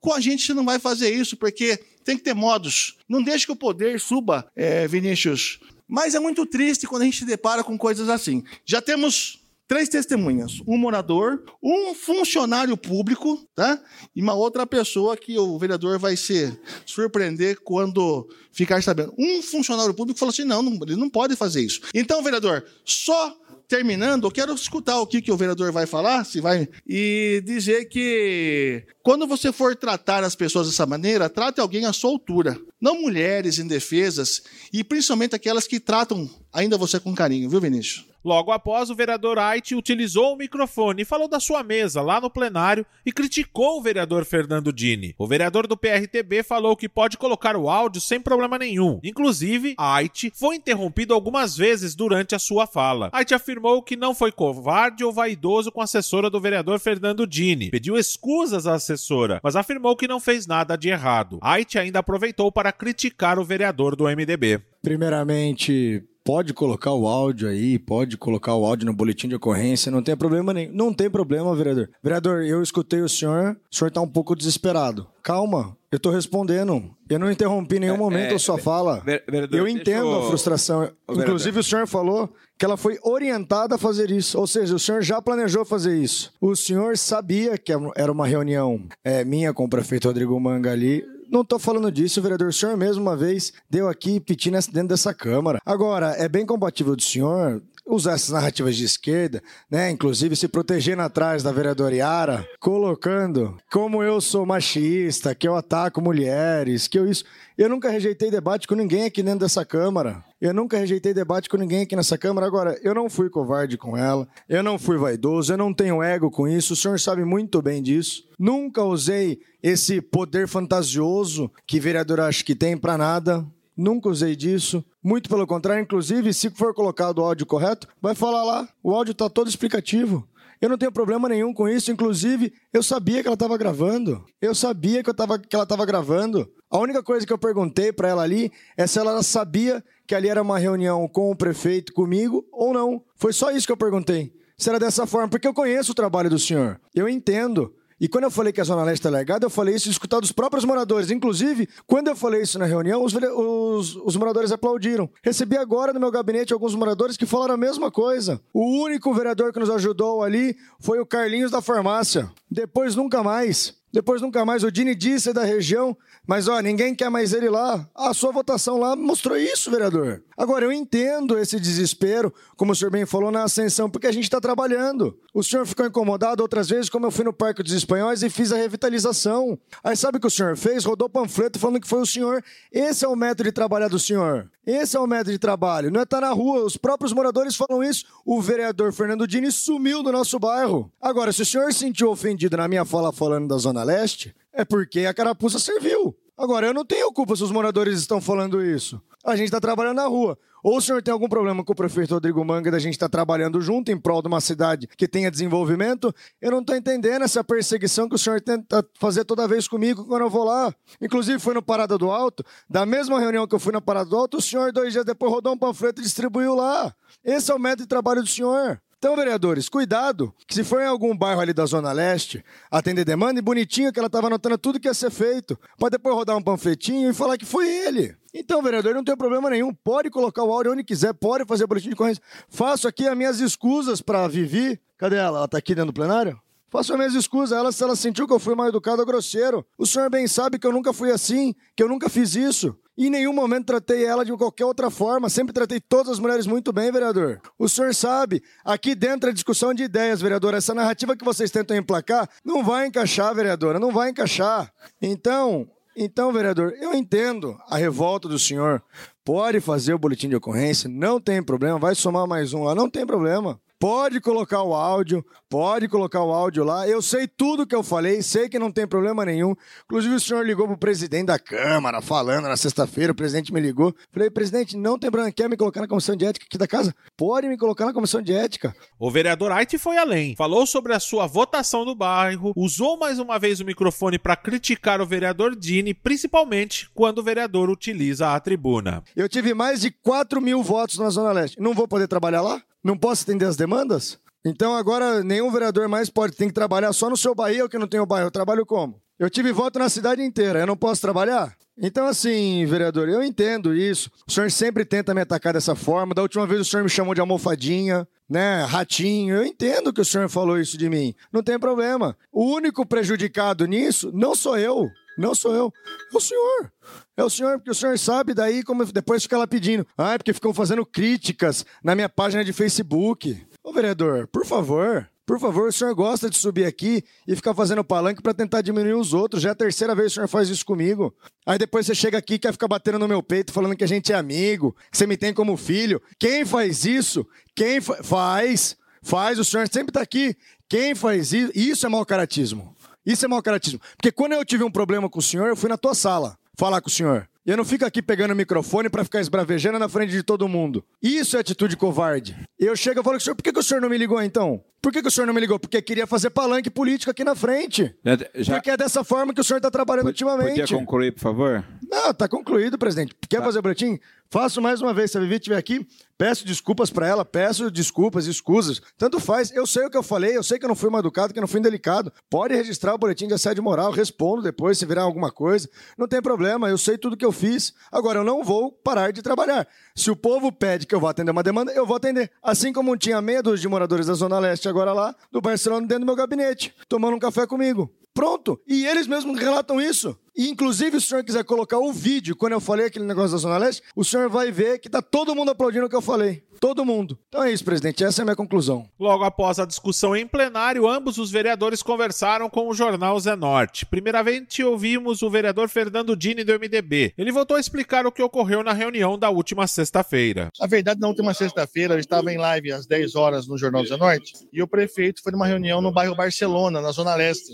com 0.00 0.12
a 0.12 0.20
gente 0.20 0.44
você 0.44 0.52
não 0.52 0.64
vai 0.64 0.78
fazer 0.78 1.10
isso 1.10 1.36
porque 1.36 1.78
tem 2.04 2.18
que 2.18 2.24
ter 2.24 2.34
modos. 2.34 2.98
Não 3.08 3.22
deixe 3.22 3.46
que 3.46 3.52
o 3.52 3.56
poder 3.56 3.98
suba, 3.98 4.46
é, 4.54 4.86
Vinícius, 4.86 5.58
mas 5.92 6.14
é 6.14 6.18
muito 6.18 6.46
triste 6.46 6.86
quando 6.86 7.02
a 7.02 7.04
gente 7.04 7.18
se 7.18 7.26
depara 7.26 7.62
com 7.62 7.76
coisas 7.76 8.08
assim. 8.08 8.42
Já 8.64 8.80
temos 8.80 9.42
três 9.68 9.90
testemunhas: 9.90 10.62
um 10.66 10.78
morador, 10.78 11.44
um 11.62 11.92
funcionário 11.92 12.74
público, 12.78 13.46
tá? 13.54 13.78
E 14.16 14.22
uma 14.22 14.32
outra 14.32 14.66
pessoa 14.66 15.18
que 15.18 15.38
o 15.38 15.58
vereador 15.58 15.98
vai 15.98 16.16
se 16.16 16.58
surpreender 16.86 17.60
quando 17.60 18.26
ficar 18.50 18.82
sabendo. 18.82 19.12
Um 19.18 19.42
funcionário 19.42 19.92
público 19.92 20.18
falou 20.18 20.30
assim: 20.30 20.44
não, 20.44 20.62
não 20.62 20.72
ele 20.82 20.96
não 20.96 21.10
pode 21.10 21.36
fazer 21.36 21.60
isso. 21.60 21.82
Então, 21.94 22.22
vereador, 22.22 22.64
só 22.86 23.36
terminando, 23.68 24.26
eu 24.26 24.30
quero 24.30 24.52
escutar 24.54 25.00
o 25.00 25.06
que, 25.06 25.22
que 25.22 25.32
o 25.32 25.36
vereador 25.36 25.72
vai 25.72 25.86
falar, 25.86 26.24
se 26.24 26.40
vai, 26.40 26.68
e 26.86 27.42
dizer 27.44 27.86
que 27.86 28.84
quando 29.02 29.26
você 29.26 29.52
for 29.52 29.74
tratar 29.76 30.24
as 30.24 30.34
pessoas 30.34 30.68
dessa 30.68 30.86
maneira, 30.86 31.28
trate 31.28 31.60
alguém 31.60 31.84
à 31.84 31.92
sua 31.92 32.10
altura, 32.10 32.58
não 32.80 33.00
mulheres 33.00 33.58
indefesas 33.58 34.42
e 34.72 34.84
principalmente 34.84 35.34
aquelas 35.34 35.66
que 35.66 35.80
tratam 35.80 36.28
ainda 36.52 36.76
você 36.76 37.00
com 37.00 37.14
carinho, 37.14 37.48
viu, 37.48 37.60
Vinícius? 37.60 38.12
Logo 38.24 38.52
após, 38.52 38.88
o 38.88 38.94
vereador 38.94 39.38
Ait 39.38 39.74
utilizou 39.74 40.34
o 40.34 40.36
microfone 40.36 41.02
e 41.02 41.04
falou 41.04 41.26
da 41.26 41.40
sua 41.40 41.64
mesa 41.64 42.00
lá 42.00 42.20
no 42.20 42.30
plenário 42.30 42.86
e 43.04 43.10
criticou 43.10 43.78
o 43.78 43.82
vereador 43.82 44.24
Fernando 44.24 44.72
Dini. 44.72 45.14
O 45.18 45.26
vereador 45.26 45.66
do 45.66 45.76
PRTB 45.76 46.44
falou 46.44 46.76
que 46.76 46.88
pode 46.88 47.18
colocar 47.18 47.56
o 47.56 47.68
áudio 47.68 48.00
sem 48.00 48.20
problema 48.20 48.58
nenhum. 48.58 49.00
Inclusive, 49.02 49.74
Ait 49.76 50.30
foi 50.34 50.56
interrompido 50.56 51.14
algumas 51.14 51.56
vezes 51.56 51.96
durante 51.96 52.34
a 52.34 52.38
sua 52.38 52.66
fala. 52.66 53.10
Ait 53.12 53.34
afirmou 53.34 53.82
que 53.82 53.96
não 53.96 54.14
foi 54.14 54.30
covarde 54.30 55.02
ou 55.02 55.12
vaidoso 55.12 55.72
com 55.72 55.80
a 55.80 55.84
assessora 55.84 56.30
do 56.30 56.40
vereador 56.40 56.78
Fernando 56.78 57.26
Dini. 57.26 57.70
Pediu 57.70 57.96
escusas 57.96 58.68
à 58.68 58.74
assessora, 58.74 59.40
mas 59.42 59.56
afirmou 59.56 59.96
que 59.96 60.06
não 60.06 60.20
fez 60.20 60.46
nada 60.46 60.76
de 60.76 60.90
errado. 60.90 61.40
Ait 61.42 61.76
ainda 61.76 61.98
aproveitou 61.98 62.52
para 62.52 62.70
criticar 62.70 63.36
o 63.40 63.44
vereador 63.44 63.96
do 63.96 64.04
MDB. 64.04 64.60
Primeiramente, 64.80 66.04
pode 66.24 66.54
colocar 66.54 66.92
o 66.92 67.06
áudio 67.06 67.48
aí, 67.48 67.78
pode 67.78 68.16
colocar 68.16 68.54
o 68.54 68.64
áudio 68.64 68.86
no 68.86 68.92
boletim 68.92 69.28
de 69.28 69.34
ocorrência, 69.34 69.90
não 69.90 70.02
tem 70.02 70.16
problema 70.16 70.52
nenhum. 70.52 70.72
Não 70.72 70.92
tem 70.92 71.10
problema, 71.10 71.54
vereador. 71.54 71.90
Vereador, 72.02 72.44
eu 72.44 72.62
escutei 72.62 73.00
o 73.00 73.08
senhor, 73.08 73.56
o 73.70 73.74
senhor 73.74 73.88
está 73.88 74.00
um 74.00 74.08
pouco 74.08 74.34
desesperado. 74.34 75.06
Calma, 75.22 75.76
eu 75.90 75.96
estou 75.96 76.12
respondendo. 76.12 76.90
Eu 77.08 77.18
não 77.18 77.30
interrompi 77.30 77.76
em 77.76 77.80
nenhum 77.80 77.94
é, 77.94 77.98
momento 77.98 78.32
é, 78.32 78.34
a 78.34 78.38
sua 78.38 78.58
fala. 78.58 79.02
Vereador, 79.04 79.58
eu 79.58 79.68
entendo 79.68 80.06
eu... 80.06 80.20
a 80.20 80.26
frustração. 80.26 80.90
Inclusive, 81.08 81.60
o 81.60 81.62
senhor 81.62 81.86
falou 81.86 82.32
que 82.58 82.64
ela 82.64 82.76
foi 82.76 82.98
orientada 83.02 83.74
a 83.74 83.78
fazer 83.78 84.10
isso. 84.10 84.38
Ou 84.38 84.46
seja, 84.46 84.74
o 84.74 84.78
senhor 84.78 85.02
já 85.02 85.20
planejou 85.20 85.64
fazer 85.64 85.96
isso. 85.96 86.32
O 86.40 86.56
senhor 86.56 86.96
sabia 86.96 87.58
que 87.58 87.72
era 87.94 88.10
uma 88.10 88.26
reunião 88.26 88.82
é, 89.04 89.24
minha 89.24 89.52
com 89.52 89.64
o 89.64 89.68
prefeito 89.68 90.08
Rodrigo 90.08 90.38
Manga 90.40 90.72
ali 90.72 91.04
não 91.32 91.40
estou 91.40 91.58
falando 91.58 91.90
disso, 91.90 92.20
vereador. 92.20 92.48
O 92.48 92.52
senhor 92.52 92.76
mesmo 92.76 93.00
uma 93.02 93.16
vez 93.16 93.54
deu 93.68 93.88
aqui 93.88 94.20
piti 94.20 94.50
dentro 94.50 94.88
dessa 94.88 95.14
Câmara. 95.14 95.60
Agora, 95.64 96.10
é 96.18 96.28
bem 96.28 96.44
compatível 96.44 96.94
do 96.94 97.00
senhor 97.00 97.62
usar 97.94 98.12
essas 98.12 98.30
narrativas 98.30 98.74
de 98.74 98.84
esquerda, 98.84 99.42
né? 99.70 99.90
Inclusive 99.90 100.34
se 100.34 100.48
protegendo 100.48 101.02
atrás 101.02 101.42
da 101.42 101.52
vereadora 101.52 101.94
Yara, 101.94 102.48
colocando 102.58 103.58
como 103.70 104.02
eu 104.02 104.20
sou 104.20 104.46
machista, 104.46 105.34
que 105.34 105.46
eu 105.46 105.54
ataco 105.54 106.00
mulheres, 106.00 106.88
que 106.88 106.98
eu 106.98 107.06
isso. 107.06 107.24
Eu 107.56 107.68
nunca 107.68 107.90
rejeitei 107.90 108.30
debate 108.30 108.66
com 108.66 108.74
ninguém 108.74 109.04
aqui 109.04 109.22
dentro 109.22 109.40
dessa 109.40 109.64
Câmara. 109.64 110.24
Eu 110.40 110.54
nunca 110.54 110.78
rejeitei 110.78 111.12
debate 111.12 111.48
com 111.48 111.58
ninguém 111.58 111.82
aqui 111.82 111.94
nessa 111.94 112.16
Câmara. 112.16 112.46
Agora, 112.46 112.78
eu 112.82 112.94
não 112.94 113.10
fui 113.10 113.28
covarde 113.28 113.76
com 113.76 113.96
ela, 113.96 114.26
eu 114.48 114.62
não 114.62 114.78
fui 114.78 114.96
vaidoso, 114.96 115.52
eu 115.52 115.58
não 115.58 115.72
tenho 115.72 116.02
ego 116.02 116.30
com 116.30 116.48
isso, 116.48 116.72
o 116.72 116.76
senhor 116.76 116.98
sabe 116.98 117.24
muito 117.24 117.60
bem 117.60 117.82
disso. 117.82 118.24
Nunca 118.38 118.82
usei 118.82 119.38
esse 119.62 120.00
poder 120.00 120.48
fantasioso 120.48 121.50
que 121.66 121.78
vereador 121.78 122.20
acha 122.20 122.42
que 122.42 122.54
tem 122.54 122.76
para 122.76 122.96
nada. 122.96 123.46
Nunca 123.76 124.08
usei 124.08 124.36
disso. 124.36 124.84
Muito 125.02 125.28
pelo 125.28 125.46
contrário, 125.46 125.82
inclusive, 125.82 126.32
se 126.32 126.50
for 126.50 126.74
colocado 126.74 127.18
o 127.18 127.24
áudio 127.24 127.46
correto, 127.46 127.88
vai 128.00 128.14
falar 128.14 128.44
lá. 128.44 128.68
O 128.82 128.94
áudio 128.94 129.12
está 129.12 129.28
todo 129.28 129.48
explicativo. 129.48 130.28
Eu 130.60 130.68
não 130.68 130.78
tenho 130.78 130.92
problema 130.92 131.28
nenhum 131.28 131.52
com 131.52 131.68
isso. 131.68 131.90
Inclusive, 131.90 132.52
eu 132.72 132.82
sabia 132.82 133.20
que 133.20 133.26
ela 133.26 133.34
estava 133.34 133.56
gravando. 133.56 134.24
Eu 134.40 134.54
sabia 134.54 135.02
que, 135.02 135.10
eu 135.10 135.14
tava, 135.14 135.38
que 135.38 135.56
ela 135.56 135.64
estava 135.64 135.84
gravando. 135.84 136.48
A 136.70 136.78
única 136.78 137.02
coisa 137.02 137.26
que 137.26 137.32
eu 137.32 137.38
perguntei 137.38 137.92
para 137.92 138.08
ela 138.08 138.22
ali 138.22 138.52
é 138.76 138.86
se 138.86 138.98
ela 138.98 139.20
sabia 139.24 139.82
que 140.06 140.14
ali 140.14 140.28
era 140.28 140.40
uma 140.40 140.58
reunião 140.58 141.08
com 141.08 141.30
o 141.30 141.36
prefeito, 141.36 141.92
comigo, 141.92 142.46
ou 142.52 142.72
não. 142.72 143.02
Foi 143.16 143.32
só 143.32 143.50
isso 143.50 143.66
que 143.66 143.72
eu 143.72 143.76
perguntei. 143.76 144.32
Se 144.56 144.68
era 144.68 144.78
dessa 144.78 145.04
forma, 145.04 145.28
porque 145.28 145.48
eu 145.48 145.52
conheço 145.52 145.90
o 145.90 145.96
trabalho 145.96 146.30
do 146.30 146.38
senhor. 146.38 146.80
Eu 146.94 147.08
entendo. 147.08 147.74
E 148.02 148.08
quando 148.08 148.24
eu 148.24 148.32
falei 148.32 148.52
que 148.52 148.60
a 148.60 148.64
Zona 148.64 148.82
Leste 148.82 148.98
está 148.98 149.10
largada, 149.10 149.46
eu 149.46 149.50
falei 149.50 149.76
isso 149.76 149.88
escutar 149.88 150.18
dos 150.18 150.32
próprios 150.32 150.64
moradores. 150.64 151.08
Inclusive, 151.12 151.68
quando 151.86 152.08
eu 152.08 152.16
falei 152.16 152.42
isso 152.42 152.58
na 152.58 152.64
reunião, 152.64 153.04
os, 153.04 153.14
os, 153.14 153.94
os, 153.94 154.16
moradores 154.16 154.50
aplaudiram. 154.50 155.08
Recebi 155.22 155.56
agora 155.56 155.92
no 155.92 156.00
meu 156.00 156.10
gabinete 156.10 156.52
alguns 156.52 156.74
moradores 156.74 157.16
que 157.16 157.24
falaram 157.24 157.54
a 157.54 157.56
mesma 157.56 157.92
coisa. 157.92 158.40
O 158.52 158.82
único 158.82 159.14
vereador 159.14 159.52
que 159.52 159.60
nos 159.60 159.70
ajudou 159.70 160.24
ali 160.24 160.56
foi 160.80 160.98
o 160.98 161.06
Carlinhos 161.06 161.52
da 161.52 161.62
farmácia. 161.62 162.28
Depois, 162.50 162.96
nunca 162.96 163.22
mais. 163.22 163.80
Depois 163.92 164.22
nunca 164.22 164.44
mais. 164.44 164.64
O 164.64 164.70
Dini 164.70 164.94
disse 164.94 165.32
da 165.32 165.44
região, 165.44 165.96
mas 166.26 166.48
ó, 166.48 166.58
ninguém 166.60 166.94
quer 166.94 167.10
mais 167.10 167.32
ele 167.32 167.50
lá. 167.50 167.86
A 167.94 168.14
sua 168.14 168.32
votação 168.32 168.78
lá 168.78 168.96
mostrou 168.96 169.36
isso, 169.36 169.70
vereador. 169.70 170.22
Agora, 170.36 170.64
eu 170.64 170.72
entendo 170.72 171.38
esse 171.38 171.60
desespero, 171.60 172.32
como 172.56 172.72
o 172.72 172.74
senhor 172.74 172.90
bem 172.90 173.04
falou, 173.04 173.30
na 173.30 173.44
ascensão, 173.44 173.90
porque 173.90 174.06
a 174.06 174.12
gente 174.12 174.24
está 174.24 174.40
trabalhando. 174.40 175.16
O 175.34 175.42
senhor 175.42 175.66
ficou 175.66 175.86
incomodado 175.86 176.42
outras 176.42 176.70
vezes, 176.70 176.88
como 176.88 177.06
eu 177.06 177.10
fui 177.10 177.24
no 177.24 177.32
Parque 177.32 177.62
dos 177.62 177.72
Espanhóis 177.72 178.22
e 178.22 178.30
fiz 178.30 178.50
a 178.50 178.56
revitalização. 178.56 179.58
Aí 179.84 179.96
sabe 179.96 180.16
o 180.16 180.20
que 180.20 180.26
o 180.26 180.30
senhor 180.30 180.56
fez? 180.56 180.84
Rodou 180.84 181.08
panfleto 181.08 181.58
falando 181.58 181.80
que 181.80 181.88
foi 181.88 182.00
o 182.00 182.06
senhor. 182.06 182.42
Esse 182.72 183.04
é 183.04 183.08
o 183.08 183.14
método 183.14 183.44
de 183.44 183.52
trabalhar 183.52 183.88
do 183.88 183.98
senhor. 183.98 184.50
Esse 184.64 184.96
é 184.96 185.00
o 185.00 185.06
método 185.06 185.32
de 185.32 185.38
trabalho. 185.38 185.90
Não 185.90 186.00
é 186.00 186.04
estar 186.04 186.20
tá 186.20 186.28
na 186.28 186.32
rua. 186.32 186.64
Os 186.64 186.76
próprios 186.76 187.12
moradores 187.12 187.56
falam 187.56 187.82
isso. 187.82 188.04
O 188.24 188.40
vereador 188.40 188.92
Fernando 188.92 189.26
Dini 189.26 189.50
sumiu 189.50 190.02
do 190.02 190.12
nosso 190.12 190.38
bairro. 190.38 190.90
Agora, 191.00 191.32
se 191.32 191.42
o 191.42 191.46
senhor 191.46 191.72
se 191.72 191.80
sentiu 191.80 192.10
ofendido 192.10 192.56
na 192.56 192.68
minha 192.68 192.84
fala 192.84 193.12
falando 193.12 193.48
da 193.48 193.58
Zona 193.82 193.84
Leste, 193.84 194.34
é 194.52 194.64
porque 194.64 195.00
a 195.00 195.14
carapuça 195.14 195.58
serviu. 195.58 196.16
Agora, 196.38 196.68
eu 196.68 196.74
não 196.74 196.84
tenho 196.84 197.12
culpa 197.12 197.36
se 197.36 197.42
os 197.42 197.50
moradores 197.50 197.98
estão 197.98 198.20
falando 198.20 198.64
isso. 198.64 199.00
A 199.24 199.36
gente 199.36 199.46
está 199.46 199.60
trabalhando 199.60 199.96
na 199.96 200.06
rua. 200.06 200.38
Ou 200.64 200.78
o 200.78 200.80
senhor 200.80 201.02
tem 201.02 201.12
algum 201.12 201.28
problema 201.28 201.64
com 201.64 201.72
o 201.72 201.76
prefeito 201.76 202.14
Rodrigo 202.14 202.44
Manga 202.44 202.70
da 202.70 202.78
gente 202.78 202.94
estar 202.94 203.08
tá 203.08 203.12
trabalhando 203.12 203.60
junto 203.60 203.90
em 203.90 203.98
prol 203.98 204.22
de 204.22 204.28
uma 204.28 204.40
cidade 204.40 204.86
que 204.96 205.08
tenha 205.08 205.30
desenvolvimento? 205.30 206.14
Eu 206.40 206.52
não 206.52 206.60
estou 206.60 206.76
entendendo 206.76 207.22
essa 207.22 207.42
perseguição 207.42 208.08
que 208.08 208.14
o 208.14 208.18
senhor 208.18 208.40
tenta 208.40 208.84
fazer 208.98 209.24
toda 209.24 209.46
vez 209.48 209.66
comigo 209.66 210.04
quando 210.04 210.22
eu 210.22 210.30
vou 210.30 210.44
lá. 210.44 210.72
Inclusive, 211.00 211.38
foi 211.40 211.54
no 211.54 211.62
Parada 211.62 211.98
do 211.98 212.10
Alto, 212.10 212.44
da 212.70 212.86
mesma 212.86 213.18
reunião 213.18 213.46
que 213.46 213.54
eu 213.54 213.60
fui 213.60 213.72
na 213.72 213.80
Parada 213.80 214.08
do 214.08 214.16
Alto, 214.16 214.38
o 214.38 214.42
senhor, 214.42 214.72
dois 214.72 214.92
dias 214.92 215.04
depois, 215.04 215.32
rodou 215.32 215.52
um 215.52 215.58
panfleto 215.58 216.00
e 216.00 216.04
distribuiu 216.04 216.54
lá. 216.54 216.94
Esse 217.24 217.50
é 217.50 217.54
o 217.54 217.58
método 217.58 217.82
de 217.82 217.88
trabalho 217.88 218.22
do 218.22 218.28
senhor. 218.28 218.80
Então, 219.02 219.16
vereadores, 219.16 219.68
cuidado, 219.68 220.32
que 220.46 220.54
se 220.54 220.62
for 220.62 220.80
em 220.80 220.86
algum 220.86 221.16
bairro 221.16 221.40
ali 221.40 221.52
da 221.52 221.66
Zona 221.66 221.90
Leste, 221.90 222.44
atender 222.70 223.04
demanda, 223.04 223.40
e 223.40 223.42
bonitinho 223.42 223.92
que 223.92 223.98
ela 223.98 224.06
estava 224.06 224.28
anotando 224.28 224.56
tudo 224.56 224.78
que 224.78 224.86
ia 224.86 224.94
ser 224.94 225.10
feito, 225.10 225.58
pode 225.76 225.90
depois 225.90 226.14
rodar 226.14 226.36
um 226.36 226.40
panfletinho 226.40 227.10
e 227.10 227.12
falar 227.12 227.36
que 227.36 227.44
foi 227.44 227.68
ele. 227.68 228.16
Então, 228.32 228.62
vereador, 228.62 228.94
não 228.94 229.02
tem 229.02 229.16
problema 229.16 229.50
nenhum, 229.50 229.74
pode 229.74 230.08
colocar 230.08 230.44
o 230.44 230.52
áudio 230.52 230.70
onde 230.70 230.84
quiser, 230.84 231.12
pode 231.14 231.44
fazer 231.46 231.66
boletim 231.66 231.88
de 231.88 231.94
ocorrência. 231.94 232.22
Faço 232.48 232.86
aqui 232.86 233.08
as 233.08 233.16
minhas 233.16 233.40
escusas 233.40 234.00
para 234.00 234.28
Vivi. 234.28 234.78
Cadê 234.96 235.16
ela? 235.16 235.38
Ela 235.38 235.44
está 235.46 235.58
aqui 235.58 235.74
dentro 235.74 235.90
do 235.90 235.94
plenário? 235.96 236.40
Faço 236.70 236.92
as 236.92 236.96
minhas 236.96 237.14
escusas. 237.16 237.58
Ela, 237.58 237.72
se 237.72 237.82
ela 237.82 237.96
sentiu 237.96 238.28
que 238.28 238.32
eu 238.32 238.38
fui 238.38 238.54
mal 238.54 238.68
educado 238.68 239.00
ou 239.02 239.06
grosseiro. 239.06 239.66
O 239.76 239.84
senhor 239.84 240.08
bem 240.10 240.28
sabe 240.28 240.60
que 240.60 240.66
eu 240.66 240.72
nunca 240.72 240.92
fui 240.92 241.10
assim, 241.10 241.56
que 241.74 241.82
eu 241.82 241.88
nunca 241.88 242.08
fiz 242.08 242.36
isso. 242.36 242.78
Em 242.96 243.08
nenhum 243.08 243.32
momento 243.32 243.66
tratei 243.66 244.04
ela 244.04 244.24
de 244.24 244.36
qualquer 244.36 244.64
outra 244.64 244.90
forma. 244.90 245.30
Sempre 245.30 245.52
tratei 245.52 245.80
todas 245.80 246.12
as 246.12 246.18
mulheres 246.18 246.46
muito 246.46 246.72
bem, 246.72 246.92
vereador. 246.92 247.40
O 247.58 247.68
senhor 247.68 247.94
sabe, 247.94 248.42
aqui 248.64 248.94
dentro 248.94 249.30
é 249.30 249.32
discussão 249.32 249.72
de 249.72 249.82
ideias, 249.82 250.20
vereador. 250.20 250.54
Essa 250.54 250.74
narrativa 250.74 251.16
que 251.16 251.24
vocês 251.24 251.50
tentam 251.50 251.76
emplacar 251.76 252.28
não 252.44 252.62
vai 252.62 252.86
encaixar, 252.86 253.34
vereadora, 253.34 253.78
não 253.78 253.92
vai 253.92 254.10
encaixar. 254.10 254.70
Então, 255.00 255.68
então, 255.96 256.32
vereador, 256.32 256.74
eu 256.80 256.94
entendo 256.94 257.56
a 257.68 257.76
revolta 257.76 258.28
do 258.28 258.38
senhor. 258.38 258.82
Pode 259.24 259.60
fazer 259.60 259.94
o 259.94 259.98
boletim 259.98 260.28
de 260.28 260.36
ocorrência, 260.36 260.88
não 260.88 261.20
tem 261.20 261.42
problema. 261.42 261.78
Vai 261.78 261.94
somar 261.94 262.26
mais 262.26 262.52
um 262.52 262.64
lá, 262.64 262.74
não 262.74 262.90
tem 262.90 263.06
problema. 263.06 263.60
Pode 263.82 264.20
colocar 264.20 264.62
o 264.62 264.74
áudio, 264.74 265.26
pode 265.50 265.88
colocar 265.88 266.22
o 266.22 266.32
áudio 266.32 266.62
lá. 266.62 266.86
Eu 266.86 267.02
sei 267.02 267.26
tudo 267.26 267.66
que 267.66 267.74
eu 267.74 267.82
falei, 267.82 268.22
sei 268.22 268.48
que 268.48 268.56
não 268.56 268.70
tem 268.70 268.86
problema 268.86 269.24
nenhum. 269.24 269.56
Inclusive, 269.86 270.14
o 270.14 270.20
senhor 270.20 270.46
ligou 270.46 270.68
pro 270.68 270.78
presidente 270.78 271.26
da 271.26 271.36
Câmara, 271.36 272.00
falando 272.00 272.44
na 272.46 272.56
sexta-feira, 272.56 273.10
o 273.10 273.14
presidente 273.16 273.52
me 273.52 273.58
ligou. 273.58 273.92
Falei, 274.12 274.30
presidente, 274.30 274.76
não 274.76 274.96
tem 274.96 275.10
problema, 275.10 275.32
quer 275.32 275.48
me 275.48 275.56
colocar 275.56 275.80
na 275.80 275.88
comissão 275.88 276.14
de 276.14 276.24
ética 276.24 276.46
aqui 276.48 276.56
da 276.56 276.68
casa? 276.68 276.94
Pode 277.16 277.48
me 277.48 277.58
colocar 277.58 277.84
na 277.84 277.92
comissão 277.92 278.22
de 278.22 278.32
ética. 278.32 278.72
O 279.00 279.10
vereador 279.10 279.50
Ait 279.50 279.76
foi 279.76 279.98
além. 279.98 280.36
Falou 280.36 280.64
sobre 280.64 280.94
a 280.94 281.00
sua 281.00 281.26
votação 281.26 281.84
no 281.84 281.96
bairro, 281.96 282.52
usou 282.54 282.96
mais 282.96 283.18
uma 283.18 283.36
vez 283.36 283.58
o 283.58 283.64
microfone 283.64 284.16
para 284.16 284.36
criticar 284.36 285.00
o 285.00 285.06
vereador 285.06 285.56
Dini, 285.56 285.92
principalmente 285.92 286.88
quando 286.94 287.18
o 287.18 287.24
vereador 287.24 287.68
utiliza 287.68 288.32
a 288.32 288.38
tribuna. 288.38 289.02
Eu 289.16 289.28
tive 289.28 289.54
mais 289.54 289.80
de 289.80 289.90
4 289.90 290.40
mil 290.40 290.62
votos 290.62 290.98
na 290.98 291.10
Zona 291.10 291.32
Leste. 291.32 291.60
Não 291.60 291.74
vou 291.74 291.88
poder 291.88 292.06
trabalhar 292.06 292.42
lá? 292.42 292.62
Não 292.82 292.96
posso 292.96 293.22
atender 293.22 293.46
as 293.46 293.56
demandas? 293.56 294.18
Então 294.44 294.74
agora 294.74 295.22
nenhum 295.22 295.50
vereador 295.50 295.88
mais 295.88 296.10
pode, 296.10 296.34
tem 296.34 296.48
que 296.48 296.54
trabalhar 296.54 296.92
só 296.92 297.08
no 297.08 297.16
seu 297.16 297.34
bairro, 297.34 297.60
eu 297.60 297.68
que 297.68 297.78
não 297.78 297.86
tenho 297.86 298.04
bairro, 298.04 298.26
eu 298.26 298.30
trabalho 298.30 298.66
como? 298.66 299.00
Eu 299.18 299.30
tive 299.30 299.52
voto 299.52 299.78
na 299.78 299.88
cidade 299.88 300.20
inteira, 300.22 300.60
eu 300.60 300.66
não 300.66 300.76
posso 300.76 301.00
trabalhar? 301.00 301.56
Então, 301.78 302.06
assim, 302.06 302.66
vereador, 302.66 303.08
eu 303.08 303.22
entendo 303.22 303.74
isso. 303.74 304.10
O 304.26 304.32
senhor 304.32 304.50
sempre 304.50 304.84
tenta 304.84 305.14
me 305.14 305.22
atacar 305.22 305.54
dessa 305.54 305.74
forma. 305.74 306.14
Da 306.14 306.22
última 306.22 306.46
vez 306.46 306.60
o 306.60 306.64
senhor 306.64 306.82
me 306.82 306.90
chamou 306.90 307.14
de 307.14 307.20
almofadinha, 307.20 308.06
né? 308.28 308.62
Ratinho. 308.64 309.36
Eu 309.36 309.44
entendo 309.44 309.92
que 309.92 310.00
o 310.00 310.04
senhor 310.04 310.28
falou 310.28 310.58
isso 310.58 310.76
de 310.76 310.88
mim. 310.88 311.14
Não 311.32 311.42
tem 311.42 311.58
problema. 311.58 312.16
O 312.30 312.44
único 312.44 312.84
prejudicado 312.84 313.64
nisso 313.66 314.10
não 314.12 314.34
sou 314.34 314.58
eu. 314.58 314.90
Não 315.16 315.34
sou 315.34 315.54
eu. 315.54 315.72
É 316.12 316.16
o 316.16 316.20
senhor. 316.20 316.72
É 317.16 317.22
o 317.22 317.28
senhor, 317.28 317.58
porque 317.58 317.70
o 317.70 317.74
senhor 317.74 317.98
sabe 317.98 318.32
daí 318.32 318.62
como 318.62 318.84
depois 318.86 319.22
fica 319.22 319.36
lá 319.36 319.46
pedindo. 319.46 319.86
Ah, 319.96 320.14
é 320.14 320.18
porque 320.18 320.32
ficam 320.32 320.54
fazendo 320.54 320.84
críticas 320.86 321.64
na 321.84 321.94
minha 321.94 322.08
página 322.08 322.42
de 322.42 322.52
Facebook. 322.52 323.38
Ô, 323.62 323.72
vereador, 323.72 324.26
por 324.28 324.46
favor. 324.46 325.08
Por 325.24 325.38
favor, 325.38 325.68
o 325.68 325.72
senhor 325.72 325.94
gosta 325.94 326.28
de 326.28 326.36
subir 326.36 326.64
aqui 326.64 327.04
e 327.28 327.36
ficar 327.36 327.54
fazendo 327.54 327.84
palanque 327.84 328.20
para 328.20 328.34
tentar 328.34 328.60
diminuir 328.60 328.94
os 328.94 329.14
outros. 329.14 329.42
Já 329.42 329.50
é 329.50 329.52
a 329.52 329.54
terceira 329.54 329.94
vez 329.94 330.08
que 330.08 330.12
o 330.12 330.14
senhor 330.14 330.28
faz 330.28 330.48
isso 330.48 330.64
comigo. 330.64 331.14
Aí 331.46 331.58
depois 331.58 331.86
você 331.86 331.94
chega 331.94 332.18
aqui 332.18 332.34
e 332.34 332.38
quer 332.38 332.52
ficar 332.52 332.66
batendo 332.66 332.98
no 332.98 333.06
meu 333.06 333.22
peito, 333.22 333.52
falando 333.52 333.76
que 333.76 333.84
a 333.84 333.88
gente 333.88 334.12
é 334.12 334.16
amigo, 334.16 334.74
que 334.90 334.98
você 334.98 335.06
me 335.06 335.16
tem 335.16 335.32
como 335.32 335.56
filho. 335.56 336.02
Quem 336.18 336.44
faz 336.44 336.84
isso? 336.84 337.26
Quem 337.54 337.80
fa 337.80 338.02
faz? 338.02 338.76
Faz, 339.00 339.38
o 339.38 339.44
senhor 339.44 339.68
sempre 339.68 339.90
está 339.90 340.00
aqui. 340.00 340.36
Quem 340.68 340.94
faz 340.94 341.32
isso? 341.32 341.52
Isso 341.54 341.86
é 341.86 341.88
mau 341.88 342.04
caratismo. 342.04 342.74
Isso 343.06 343.24
é 343.24 343.28
mau 343.28 343.42
caratismo. 343.42 343.80
Porque 343.96 344.10
quando 344.10 344.32
eu 344.32 344.44
tive 344.44 344.64
um 344.64 344.70
problema 344.70 345.08
com 345.08 345.18
o 345.18 345.22
senhor, 345.22 345.48
eu 345.48 345.56
fui 345.56 345.68
na 345.68 345.76
tua 345.76 345.94
sala 345.94 346.36
falar 346.56 346.80
com 346.80 346.88
o 346.88 346.92
senhor. 346.92 347.28
E 347.44 347.50
eu 347.50 347.56
não 347.56 347.64
fico 347.64 347.84
aqui 347.84 348.00
pegando 348.00 348.30
o 348.30 348.36
microfone 348.36 348.88
para 348.88 349.02
ficar 349.02 349.20
esbravejando 349.20 349.76
na 349.76 349.88
frente 349.88 350.10
de 350.12 350.22
todo 350.22 350.46
mundo. 350.46 350.84
Isso 351.02 351.36
é 351.36 351.40
atitude 351.40 351.76
covarde. 351.76 352.36
Eu 352.56 352.76
chego 352.76 353.00
e 353.00 353.02
falo 353.02 353.16
com 353.16 353.20
o 353.20 353.20
senhor, 353.20 353.34
por 353.34 353.42
que, 353.42 353.52
que 353.52 353.58
o 353.58 353.62
senhor 353.62 353.80
não 353.80 353.88
me 353.88 353.98
ligou 353.98 354.22
então? 354.22 354.62
Por 354.80 354.92
que, 354.92 355.02
que, 355.02 355.08
o 355.08 355.10
senhor 355.10 355.26
não 355.26 355.34
me 355.34 355.40
ligou? 355.40 355.58
Porque 355.58 355.80
queria 355.82 356.06
fazer 356.06 356.30
palanque 356.30 356.70
político 356.70 357.10
aqui 357.10 357.24
na 357.24 357.34
frente. 357.34 357.94
Já... 358.34 358.54
Porque 358.54 358.70
é 358.70 358.76
dessa 358.76 359.02
forma 359.04 359.32
que 359.32 359.40
o 359.40 359.44
senhor 359.44 359.58
está 359.58 359.70
trabalhando 359.70 360.06
P 360.06 360.10
ultimamente. 360.10 360.60
Podia 360.60 360.76
concluir, 360.76 361.12
por 361.12 361.20
favor? 361.20 361.64
Não, 361.88 362.14
tá 362.14 362.28
concluído, 362.28 362.76
presidente. 362.76 363.14
Quer 363.28 363.38
tá. 363.38 363.44
fazer 363.44 363.60
o 363.60 363.62
boletim? 363.62 363.98
Faço 364.32 364.62
mais 364.62 364.80
uma 364.80 364.94
vez. 364.94 365.10
Se 365.10 365.18
a 365.18 365.20
Vivi 365.20 365.34
estiver 365.34 365.58
aqui, 365.58 365.86
peço 366.16 366.46
desculpas 366.46 366.88
para 366.88 367.06
ela, 367.06 367.22
peço 367.22 367.70
desculpas, 367.70 368.26
escusas. 368.26 368.80
Tanto 368.96 369.20
faz. 369.20 369.50
Eu 369.50 369.66
sei 369.66 369.84
o 369.84 369.90
que 369.90 369.96
eu 369.96 370.02
falei, 370.02 370.34
eu 370.34 370.42
sei 370.42 370.58
que 370.58 370.64
eu 370.64 370.70
não 370.70 370.74
fui 370.74 370.88
mal 370.88 371.00
educado, 371.00 371.34
que 371.34 371.38
eu 371.38 371.42
não 371.42 371.46
fui 371.46 371.60
indelicado. 371.60 372.10
Pode 372.30 372.54
registrar 372.54 372.94
o 372.94 372.98
boletim 372.98 373.28
de 373.28 373.34
assédio 373.34 373.62
moral, 373.62 373.90
respondo 373.90 374.40
depois 374.40 374.78
se 374.78 374.86
virar 374.86 375.02
alguma 375.02 375.30
coisa. 375.30 375.68
Não 375.98 376.08
tem 376.08 376.22
problema, 376.22 376.70
eu 376.70 376.78
sei 376.78 376.96
tudo 376.96 377.14
que 377.14 377.26
eu 377.26 377.30
fiz. 377.30 377.74
Agora, 377.92 378.20
eu 378.20 378.24
não 378.24 378.42
vou 378.42 378.72
parar 378.72 379.12
de 379.12 379.20
trabalhar. 379.20 379.68
Se 379.94 380.10
o 380.10 380.16
povo 380.16 380.50
pede 380.50 380.86
que 380.86 380.94
eu 380.94 381.00
vá 381.00 381.10
atender 381.10 381.30
uma 381.30 381.42
demanda, 381.42 381.70
eu 381.72 381.84
vou 381.84 381.96
atender. 381.96 382.30
Assim 382.42 382.72
como 382.72 382.96
tinha 382.96 383.20
meia 383.20 383.42
dúzia 383.42 383.60
de 383.60 383.68
moradores 383.68 384.06
da 384.06 384.14
Zona 384.14 384.38
Leste 384.38 384.66
agora 384.66 384.94
lá, 384.94 385.14
do 385.30 385.42
Barcelona 385.42 385.86
dentro 385.86 386.04
do 386.04 386.06
meu 386.06 386.16
gabinete, 386.16 386.74
tomando 386.88 387.16
um 387.16 387.20
café 387.20 387.46
comigo. 387.46 387.92
Pronto. 388.14 388.58
E 388.66 388.86
eles 388.86 389.06
mesmos 389.06 389.38
relatam 389.38 389.78
isso. 389.78 390.16
E, 390.34 390.48
inclusive, 390.48 390.98
se 390.98 391.06
o 391.06 391.08
senhor 391.08 391.24
quiser 391.24 391.44
colocar 391.44 391.78
o 391.78 391.92
vídeo, 391.92 392.34
quando 392.34 392.52
eu 392.52 392.60
falei 392.60 392.86
aquele 392.86 393.04
negócio 393.04 393.32
da 393.32 393.36
Zona 393.38 393.58
Leste, 393.58 393.82
o 393.94 394.04
senhor 394.04 394.28
vai 394.28 394.50
ver 394.50 394.78
que 394.78 394.88
tá 394.88 395.02
todo 395.02 395.34
mundo 395.34 395.50
aplaudindo 395.50 395.86
o 395.86 395.88
que 395.88 395.96
eu 395.96 396.02
falei. 396.02 396.42
Todo 396.60 396.84
mundo. 396.84 397.18
Então 397.28 397.42
é 397.42 397.50
isso, 397.50 397.64
presidente. 397.64 398.04
Essa 398.04 398.20
é 398.20 398.22
a 398.22 398.24
minha 398.24 398.36
conclusão. 398.36 398.88
Logo 398.98 399.24
após 399.24 399.58
a 399.58 399.66
discussão 399.66 400.14
em 400.14 400.24
plenário, 400.24 400.88
ambos 400.88 401.18
os 401.18 401.28
vereadores 401.28 401.82
conversaram 401.82 402.48
com 402.48 402.68
o 402.68 402.72
jornal 402.72 403.18
Zé 403.18 403.34
Norte. 403.34 403.84
Primeiramente, 403.84 404.62
ouvimos 404.62 405.22
o 405.22 405.30
vereador 405.30 405.68
Fernando 405.68 406.16
Dini 406.16 406.44
do 406.44 406.52
MDB. 406.52 407.14
Ele 407.18 407.32
voltou 407.32 407.56
a 407.56 407.60
explicar 407.60 408.06
o 408.06 408.12
que 408.12 408.22
ocorreu 408.22 408.62
na 408.62 408.72
reunião 408.72 409.18
da 409.18 409.28
última 409.28 409.66
sexta-feira. 409.66 410.50
A 410.60 410.66
verdade, 410.68 411.00
na 411.00 411.08
última 411.08 411.34
sexta-feira, 411.34 411.94
eu 411.94 411.98
estava 411.98 412.32
em 412.32 412.38
live 412.38 412.70
às 412.70 412.86
10 412.86 413.16
horas 413.16 413.48
no 413.48 413.58
Jornal 413.58 413.84
Zé 413.84 413.96
Norte 413.96 414.32
e 414.52 414.62
o 414.62 414.68
prefeito 414.68 415.20
foi 415.20 415.32
numa 415.32 415.48
reunião 415.48 415.82
no 415.82 415.90
bairro 415.90 416.14
Barcelona, 416.14 416.80
na 416.80 416.92
Zona 416.92 417.16
Leste. 417.16 417.52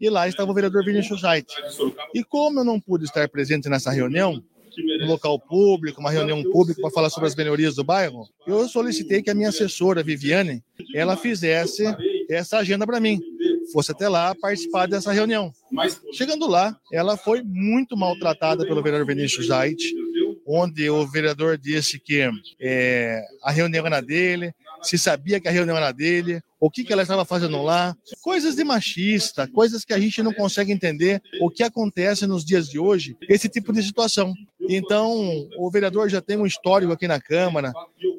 E 0.00 0.10
lá 0.10 0.26
estava 0.26 0.50
o 0.50 0.54
vereador 0.54 0.84
Vinícius 0.84 1.20
Zait. 1.20 1.46
E 2.14 2.22
como 2.24 2.60
eu 2.60 2.64
não 2.64 2.80
pude 2.80 3.04
estar 3.04 3.28
presente 3.28 3.68
nessa 3.68 3.90
reunião, 3.90 4.42
um 5.02 5.06
local 5.06 5.38
público, 5.38 6.00
uma 6.00 6.10
reunião 6.10 6.42
pública 6.44 6.80
para 6.80 6.90
falar 6.90 7.10
sobre 7.10 7.28
as 7.28 7.34
melhorias 7.34 7.74
do 7.74 7.84
bairro, 7.84 8.26
eu 8.46 8.66
solicitei 8.68 9.22
que 9.22 9.30
a 9.30 9.34
minha 9.34 9.50
assessora, 9.50 10.02
Viviane, 10.02 10.62
ela 10.94 11.16
fizesse 11.16 11.84
essa 12.28 12.58
agenda 12.58 12.86
para 12.86 13.00
mim, 13.00 13.20
fosse 13.72 13.92
até 13.92 14.08
lá 14.08 14.34
participar 14.34 14.86
dessa 14.86 15.12
reunião. 15.12 15.52
Chegando 16.12 16.48
lá, 16.48 16.76
ela 16.92 17.16
foi 17.16 17.42
muito 17.42 17.96
maltratada 17.96 18.64
pelo 18.66 18.82
vereador 18.82 19.06
Vinícius 19.06 19.48
Zait, 19.48 19.82
onde 20.46 20.88
o 20.90 21.06
vereador 21.06 21.56
disse 21.58 21.98
que 21.98 22.28
é, 22.60 23.22
a 23.42 23.50
reunião 23.50 23.86
era 23.86 24.00
dele, 24.00 24.54
se 24.82 24.98
sabia 24.98 25.40
que 25.40 25.48
a 25.48 25.52
reunião 25.52 25.76
era 25.76 25.92
dele, 25.92 26.40
o 26.60 26.70
que, 26.70 26.84
que 26.84 26.92
ela 26.92 27.02
estava 27.02 27.24
fazendo 27.24 27.62
lá, 27.62 27.94
coisas 28.22 28.54
de 28.54 28.64
machista, 28.64 29.48
coisas 29.48 29.84
que 29.84 29.92
a 29.92 29.98
gente 29.98 30.22
não 30.22 30.32
consegue 30.32 30.72
entender 30.72 31.20
o 31.40 31.50
que 31.50 31.62
acontece 31.62 32.26
nos 32.26 32.44
dias 32.44 32.68
de 32.68 32.78
hoje, 32.78 33.16
esse 33.28 33.48
tipo 33.48 33.72
de 33.72 33.82
situação. 33.82 34.32
Então, 34.68 35.48
o 35.58 35.70
vereador 35.70 36.08
já 36.08 36.20
tem 36.20 36.36
um 36.36 36.46
histórico 36.46 36.92
aqui 36.92 37.08
na 37.08 37.20
Câmara, 37.20 37.72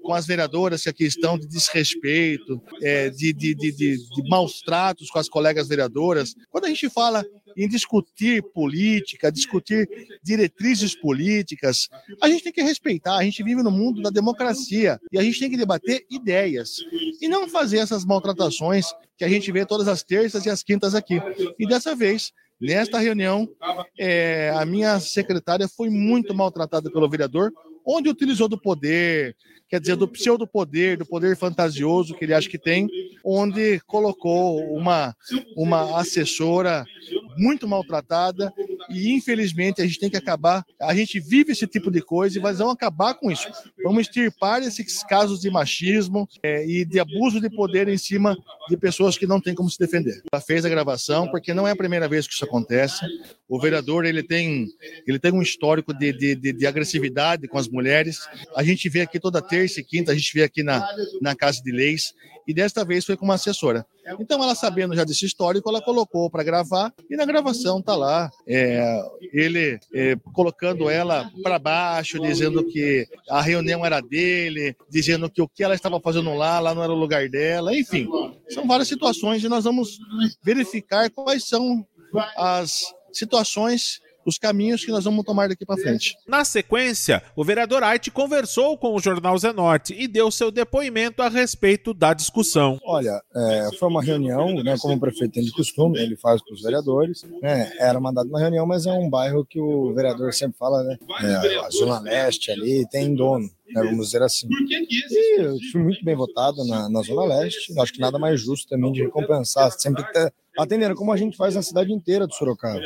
com 0.03 0.13
as 0.13 0.27
vereadoras 0.27 0.83
que 0.83 0.89
aqui 0.89 1.05
estão, 1.05 1.37
de 1.37 1.47
desrespeito, 1.47 2.61
é, 2.81 3.09
de, 3.09 3.33
de, 3.33 3.55
de, 3.55 3.71
de, 3.71 3.97
de 3.97 4.29
maus 4.29 4.61
tratos 4.61 5.09
com 5.09 5.17
as 5.17 5.29
colegas 5.29 5.67
vereadoras. 5.67 6.35
Quando 6.51 6.65
a 6.65 6.69
gente 6.69 6.89
fala 6.89 7.25
em 7.57 7.67
discutir 7.67 8.43
política, 8.53 9.31
discutir 9.31 9.87
diretrizes 10.23 10.95
políticas. 10.95 11.87
A 12.21 12.27
gente 12.27 12.43
tem 12.43 12.53
que 12.53 12.61
respeitar, 12.61 13.17
a 13.17 13.23
gente 13.23 13.43
vive 13.43 13.61
no 13.61 13.71
mundo 13.71 14.01
da 14.01 14.09
democracia 14.09 14.99
e 15.11 15.17
a 15.17 15.23
gente 15.23 15.39
tem 15.39 15.49
que 15.49 15.57
debater 15.57 16.05
ideias 16.09 16.77
e 17.21 17.27
não 17.27 17.47
fazer 17.47 17.77
essas 17.77 18.05
maltratações 18.05 18.87
que 19.17 19.23
a 19.23 19.29
gente 19.29 19.51
vê 19.51 19.65
todas 19.65 19.87
as 19.87 20.03
terças 20.03 20.45
e 20.45 20.49
as 20.49 20.63
quintas 20.63 20.95
aqui. 20.95 21.21
E 21.59 21.67
dessa 21.67 21.95
vez, 21.95 22.31
nesta 22.59 22.99
reunião, 22.99 23.47
é, 23.97 24.51
a 24.55 24.65
minha 24.65 24.99
secretária 24.99 25.67
foi 25.67 25.89
muito 25.89 26.33
maltratada 26.33 26.91
pelo 26.91 27.09
vereador, 27.09 27.51
onde 27.85 28.09
utilizou 28.09 28.47
do 28.47 28.57
poder, 28.57 29.35
quer 29.69 29.79
dizer, 29.79 29.95
do 29.95 30.07
pseudo-poder, 30.07 30.97
do 30.97 31.05
poder 31.05 31.35
fantasioso 31.35 32.13
que 32.15 32.25
ele 32.25 32.33
acha 32.33 32.49
que 32.49 32.57
tem, 32.57 32.89
onde 33.23 33.79
colocou 33.87 34.73
uma, 34.75 35.15
uma 35.55 35.99
assessora 35.99 36.85
muito 37.37 37.67
maltratada 37.67 38.53
e 38.89 39.11
infelizmente 39.11 39.81
a 39.81 39.85
gente 39.85 39.99
tem 39.99 40.09
que 40.09 40.17
acabar, 40.17 40.63
a 40.79 40.93
gente 40.93 41.19
vive 41.19 41.51
esse 41.51 41.65
tipo 41.67 41.89
de 41.89 42.01
coisa 42.01 42.37
e 42.37 42.41
nós 42.41 42.57
vamos 42.57 42.73
acabar 42.73 43.13
com 43.13 43.31
isso. 43.31 43.47
Vamos 43.83 44.01
extirpar 44.01 44.61
esses 44.61 45.03
casos 45.03 45.39
de 45.39 45.49
machismo 45.49 46.27
é, 46.41 46.65
e 46.65 46.85
de 46.85 46.99
abuso 46.99 47.39
de 47.39 47.49
poder 47.49 47.87
em 47.87 47.97
cima 47.97 48.37
de 48.69 48.77
pessoas 48.77 49.17
que 49.17 49.27
não 49.27 49.39
têm 49.39 49.55
como 49.55 49.69
se 49.69 49.79
defender. 49.79 50.21
Ela 50.31 50.41
fez 50.41 50.65
a 50.65 50.69
gravação 50.69 51.29
porque 51.29 51.53
não 51.53 51.67
é 51.67 51.71
a 51.71 51.75
primeira 51.75 52.07
vez 52.07 52.27
que 52.27 52.33
isso 52.33 52.45
acontece. 52.45 53.05
O 53.47 53.59
vereador 53.59 54.05
ele 54.05 54.23
tem, 54.23 54.67
ele 55.07 55.19
tem 55.19 55.31
um 55.31 55.41
histórico 55.41 55.93
de, 55.93 56.11
de, 56.13 56.35
de, 56.35 56.53
de 56.53 56.67
agressividade 56.67 57.47
com 57.47 57.57
as 57.57 57.67
mulheres. 57.67 58.19
A 58.55 58.63
gente 58.63 58.89
vê 58.89 59.01
aqui 59.01 59.19
toda 59.19 59.41
terça 59.41 59.79
e 59.79 59.83
quinta, 59.83 60.11
a 60.11 60.15
gente 60.15 60.33
vê 60.33 60.43
aqui 60.43 60.63
na, 60.63 60.87
na 61.21 61.35
Casa 61.35 61.61
de 61.61 61.71
Leis 61.71 62.13
e 62.47 62.53
desta 62.53 62.83
vez 62.83 63.05
foi 63.05 63.17
com 63.17 63.25
uma 63.25 63.35
assessora. 63.35 63.85
Então, 64.19 64.43
ela 64.43 64.53
sabendo 64.55 64.95
já 64.95 65.03
desse 65.03 65.25
histórico, 65.25 65.69
ela 65.69 65.81
colocou 65.81 66.29
para 66.29 66.43
gravar 66.43 66.93
e 67.09 67.15
na 67.15 67.25
gravação 67.25 67.81
tá 67.81 67.95
lá 67.95 68.29
é, 68.47 69.01
ele 69.31 69.79
é, 69.93 70.15
colocando 70.33 70.89
ela 70.89 71.31
para 71.41 71.57
baixo, 71.57 72.19
dizendo 72.19 72.65
que 72.65 73.07
a 73.29 73.41
reunião 73.41 73.85
era 73.85 74.01
dele, 74.01 74.75
dizendo 74.89 75.29
que 75.29 75.41
o 75.41 75.47
que 75.47 75.63
ela 75.63 75.75
estava 75.75 75.99
fazendo 75.99 76.33
lá, 76.33 76.59
lá 76.59 76.75
não 76.75 76.83
era 76.83 76.91
o 76.91 76.99
lugar 76.99 77.29
dela, 77.29 77.75
enfim, 77.75 78.07
são 78.49 78.67
várias 78.67 78.87
situações 78.87 79.43
e 79.43 79.49
nós 79.49 79.63
vamos 79.63 79.99
verificar 80.43 81.09
quais 81.09 81.47
são 81.47 81.85
as 82.37 82.93
situações 83.11 84.01
os 84.25 84.37
caminhos 84.37 84.83
que 84.83 84.91
nós 84.91 85.03
vamos 85.03 85.23
tomar 85.23 85.49
daqui 85.49 85.65
para 85.65 85.81
frente. 85.81 86.15
Na 86.27 86.43
sequência, 86.45 87.21
o 87.35 87.43
vereador 87.43 87.83
Arte 87.83 88.11
conversou 88.11 88.77
com 88.77 88.95
o 88.95 88.99
jornal 88.99 89.37
Zenorte 89.37 89.93
e 89.97 90.07
deu 90.07 90.31
seu 90.31 90.51
depoimento 90.51 91.21
a 91.21 91.29
respeito 91.29 91.93
da 91.93 92.13
discussão. 92.13 92.79
Olha, 92.85 93.21
é, 93.35 93.69
foi 93.79 93.89
uma 93.89 94.01
reunião, 94.01 94.53
né, 94.63 94.75
como 94.79 94.95
o 94.95 94.99
prefeito 94.99 95.33
tem 95.33 95.43
de 95.43 95.51
costume, 95.51 95.99
ele 95.99 96.15
faz 96.15 96.41
com 96.41 96.53
os 96.53 96.61
vereadores. 96.61 97.23
Né, 97.41 97.71
era 97.79 97.99
mandado 97.99 98.29
uma 98.29 98.39
reunião, 98.39 98.65
mas 98.65 98.85
é 98.85 98.91
um 98.91 99.09
bairro 99.09 99.45
que 99.45 99.59
o 99.59 99.93
vereador 99.93 100.33
sempre 100.33 100.57
fala, 100.57 100.83
né? 100.83 100.97
É, 101.21 101.59
a 101.59 101.69
Zona 101.69 101.99
Leste 101.99 102.51
ali 102.51 102.87
tem 102.89 103.13
dono 103.13 103.49
né, 103.73 103.83
vamos 103.83 104.07
dizer 104.07 104.21
assim. 104.21 104.47
E 104.49 105.41
eu 105.41 105.57
fui 105.71 105.81
muito 105.81 106.03
bem 106.03 106.15
votado 106.15 106.65
na, 106.65 106.89
na 106.89 107.01
Zona 107.01 107.25
Leste, 107.25 107.73
acho 107.79 107.93
que 107.93 107.99
nada 107.99 108.19
mais 108.19 108.41
justo 108.41 108.67
também 108.67 108.91
de 108.91 109.01
recompensar, 109.01 109.71
sempre 109.71 110.03
ter, 110.11 110.33
atendendo 110.57 110.95
como 110.95 111.11
a 111.11 111.17
gente 111.17 111.35
faz 111.35 111.55
na 111.55 111.61
cidade 111.61 111.91
inteira 111.91 112.27
do 112.27 112.33
Sorocaba. 112.33 112.79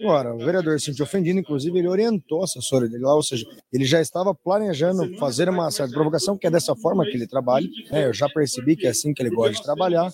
Agora, 0.00 0.34
o 0.34 0.38
vereador 0.38 0.78
se 0.78 0.86
sentiu 0.86 1.04
ofendido, 1.04 1.40
inclusive 1.40 1.76
ele 1.76 1.88
orientou 1.88 2.40
a 2.40 2.44
assessora 2.44 2.88
dele 2.88 3.02
lá, 3.02 3.14
ou 3.14 3.22
seja, 3.22 3.44
ele 3.72 3.84
já 3.84 4.00
estava 4.00 4.32
planejando 4.32 5.16
fazer 5.18 5.48
uma 5.48 5.70
certa 5.70 5.92
provocação, 5.92 6.38
que 6.38 6.46
é 6.46 6.50
dessa 6.50 6.74
forma 6.76 7.04
que 7.04 7.10
ele 7.10 7.26
trabalha. 7.26 7.68
É, 7.90 8.06
eu 8.06 8.14
já 8.14 8.28
percebi 8.28 8.76
que 8.76 8.86
é 8.86 8.90
assim 8.90 9.12
que 9.12 9.20
ele 9.20 9.30
gosta 9.30 9.54
de 9.54 9.62
trabalhar, 9.62 10.12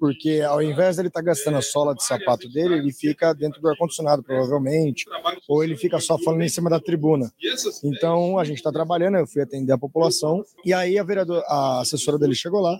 porque 0.00 0.40
ao 0.40 0.60
invés 0.60 0.96
dele 0.96 1.08
estar 1.08 1.20
tá 1.20 1.26
gastando 1.26 1.58
a 1.58 1.62
sola 1.62 1.94
de 1.94 2.04
sapato 2.04 2.48
dele, 2.48 2.74
ele 2.74 2.92
fica 2.92 3.32
dentro 3.32 3.60
do 3.60 3.68
ar-condicionado, 3.68 4.22
provavelmente, 4.22 5.04
ou 5.48 5.62
ele 5.62 5.76
fica 5.76 6.00
só 6.00 6.18
falando 6.18 6.42
em 6.42 6.48
cima 6.48 6.68
da 6.68 6.80
tribuna. 6.80 7.30
Então, 7.84 8.38
a 8.38 8.44
gente 8.44 8.56
está 8.56 8.72
trabalhando, 8.72 9.18
eu 9.18 9.26
fui 9.26 9.42
atender 9.42 9.59
a 9.72 9.78
população, 9.78 10.44
e 10.64 10.72
aí 10.72 10.98
a, 10.98 11.02
vereador, 11.02 11.42
a 11.46 11.80
assessora 11.80 12.18
dele 12.18 12.34
chegou 12.34 12.60
lá, 12.60 12.78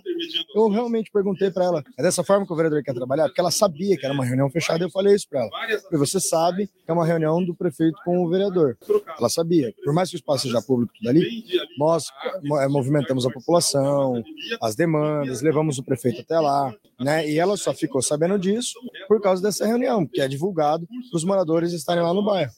eu 0.55 0.67
realmente 0.69 1.11
perguntei 1.11 1.49
para 1.51 1.65
ela, 1.65 1.83
é 1.97 2.03
dessa 2.03 2.23
forma 2.23 2.45
que 2.45 2.53
o 2.53 2.55
vereador 2.55 2.83
quer 2.83 2.93
trabalhar? 2.93 3.25
Porque 3.25 3.41
ela 3.41 3.51
sabia 3.51 3.97
que 3.97 4.05
era 4.05 4.13
uma 4.13 4.25
reunião 4.25 4.49
fechada, 4.49 4.83
eu 4.83 4.89
falei 4.89 5.15
isso 5.15 5.27
para 5.29 5.41
ela. 5.41 5.49
E 5.91 5.97
você 5.97 6.19
sabe 6.19 6.67
que 6.67 6.89
é 6.89 6.93
uma 6.93 7.05
reunião 7.05 7.43
do 7.43 7.55
prefeito 7.55 7.97
com 8.03 8.23
o 8.23 8.29
vereador. 8.29 8.77
Ela 9.17 9.29
sabia. 9.29 9.73
Por 9.83 9.93
mais 9.93 10.09
que 10.09 10.15
o 10.15 10.17
espaço 10.17 10.47
seja 10.47 10.61
público 10.61 10.93
tudo 10.97 11.09
ali, 11.09 11.43
nós 11.77 12.07
é, 12.61 12.67
movimentamos 12.67 13.25
a 13.25 13.29
população, 13.29 14.23
as 14.61 14.75
demandas, 14.75 15.41
levamos 15.41 15.77
o 15.77 15.83
prefeito 15.83 16.21
até 16.21 16.39
lá, 16.39 16.73
né? 16.99 17.27
E 17.27 17.39
ela 17.39 17.57
só 17.57 17.73
ficou 17.73 18.01
sabendo 18.01 18.37
disso 18.37 18.79
por 19.07 19.21
causa 19.21 19.41
dessa 19.41 19.65
reunião, 19.65 20.05
que 20.05 20.21
é 20.21 20.27
divulgado 20.27 20.87
para 20.87 21.17
os 21.17 21.23
moradores 21.23 21.73
estarem 21.73 22.03
lá 22.03 22.13
no 22.13 22.23
bairro. 22.23 22.51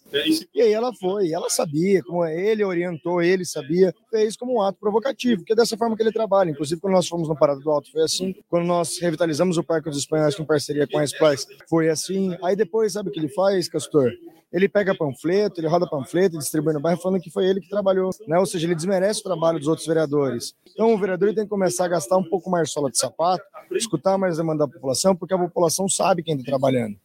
E 0.54 0.62
aí 0.62 0.71
ela 0.71 0.93
foi, 0.93 1.32
ela 1.32 1.50
sabia, 1.50 2.04
como 2.04 2.26
ele 2.26 2.63
orientou, 2.63 3.21
ele 3.21 3.45
sabia, 3.45 3.93
fez 4.13 4.38
como 4.38 4.54
um 4.54 4.62
ato 4.62 4.78
provocativo, 4.80 5.43
que 5.43 5.54
é 5.54 5.56
dessa 5.56 5.76
forma 5.76 5.95
que 5.95 6.04
ele 6.04 6.12
trabalha. 6.12 6.52
Inclusive, 6.52 6.80
quando 6.80 6.93
nós 6.93 7.08
fomos 7.08 7.28
no 7.28 7.36
Parada 7.36 7.60
do 7.60 7.71
Alto, 7.71 7.91
foi 7.91 8.04
assim. 8.04 8.36
Quando 8.47 8.67
nós 8.67 8.99
revitalizamos 8.99 9.58
o 9.58 9.63
Parque 9.63 9.89
dos 9.89 9.97
Espanhóis 9.97 10.39
em 10.39 10.45
parceria 10.45 10.88
com 10.88 10.99
a 10.99 11.04
Splice, 11.04 11.47
foi 11.67 11.89
assim. 11.89 12.38
Aí 12.43 12.56
depois, 12.56 12.93
sabe 12.93 13.10
o 13.10 13.12
que 13.12 13.19
ele 13.19 13.30
faz? 13.30 13.67
Castor, 13.67 14.12
ele 14.52 14.69
pega 14.69 14.93
panfleto, 14.93 15.60
ele 15.60 15.67
roda 15.67 15.89
panfleto, 15.89 16.38
distribui 16.38 16.73
no 16.73 16.80
bairro, 16.80 17.02
falando 17.02 17.19
que 17.19 17.32
foi 17.32 17.47
ele 17.47 17.60
que 17.60 17.67
trabalhou, 17.67 18.12
né? 18.28 18.38
Ou 18.38 18.45
seja, 18.45 18.67
ele 18.67 18.76
desmerece 18.76 19.21
o 19.21 19.23
trabalho 19.23 19.58
dos 19.58 19.67
outros 19.67 19.88
vereadores. 19.88 20.54
Então, 20.71 20.93
o 20.93 20.97
vereador 20.97 21.34
tem 21.34 21.43
que 21.43 21.49
começar 21.49 21.86
a 21.86 21.88
gastar 21.88 22.17
um 22.17 22.23
pouco 22.23 22.52
mais 22.52 22.71
sola 22.71 22.91
de 22.91 22.99
sapato, 22.99 23.43
escutar 23.71 24.15
mais 24.15 24.38
a 24.38 24.43
demanda 24.43 24.67
da 24.67 24.71
população, 24.71 25.15
porque 25.15 25.34
a 25.34 25.39
população 25.39 25.89
sabe 25.89 26.21
quem 26.21 26.36
está 26.36 26.45
trabalhando. 26.45 26.95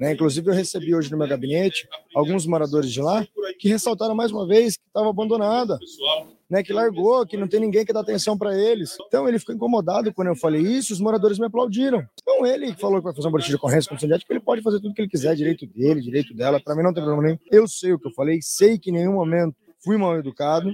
Né? 0.00 0.14
Inclusive, 0.14 0.50
eu 0.50 0.54
recebi 0.54 0.96
hoje 0.96 1.08
no 1.12 1.16
meu 1.16 1.28
gabinete 1.28 1.88
alguns 2.12 2.44
moradores 2.44 2.90
de 2.90 3.00
lá 3.00 3.24
que 3.60 3.68
ressaltaram 3.68 4.14
mais 4.14 4.32
uma 4.32 4.44
vez 4.44 4.76
que 4.76 4.82
estava 4.88 5.08
abandonada 5.08 5.78
né, 6.48 6.62
que 6.62 6.72
largou, 6.72 7.26
que 7.26 7.36
não 7.36 7.48
tem 7.48 7.60
ninguém 7.60 7.84
que 7.84 7.92
dá 7.92 8.00
atenção 8.00 8.36
para 8.36 8.56
eles. 8.56 8.96
Então 9.06 9.28
ele 9.28 9.38
ficou 9.38 9.54
incomodado 9.54 10.12
quando 10.12 10.28
eu 10.28 10.36
falei 10.36 10.62
isso, 10.62 10.92
os 10.92 11.00
moradores 11.00 11.38
me 11.38 11.46
aplaudiram. 11.46 12.06
Então 12.20 12.46
ele 12.46 12.72
falou 12.74 12.98
que 12.98 13.04
vai 13.04 13.14
fazer 13.14 13.28
um 13.28 13.30
boletim 13.30 13.50
de 13.50 13.56
ocorrência 13.56 13.88
com 13.88 13.96
o 13.96 13.98
sindicato, 13.98 14.24
ele 14.30 14.40
pode 14.40 14.62
fazer 14.62 14.80
tudo 14.80 14.94
que 14.94 15.02
ele 15.02 15.08
quiser, 15.08 15.34
direito 15.34 15.66
dele, 15.66 16.00
direito 16.00 16.34
dela, 16.34 16.60
para 16.60 16.74
mim 16.74 16.82
não 16.82 16.94
tem 16.94 17.02
problema 17.02 17.28
nenhum. 17.28 17.38
Eu 17.50 17.66
sei 17.66 17.92
o 17.92 17.98
que 17.98 18.08
eu 18.08 18.12
falei, 18.12 18.38
sei 18.40 18.78
que 18.78 18.90
em 18.90 18.94
nenhum 18.94 19.14
momento 19.14 19.54
fui 19.84 19.96
mal 19.96 20.18
educado. 20.18 20.72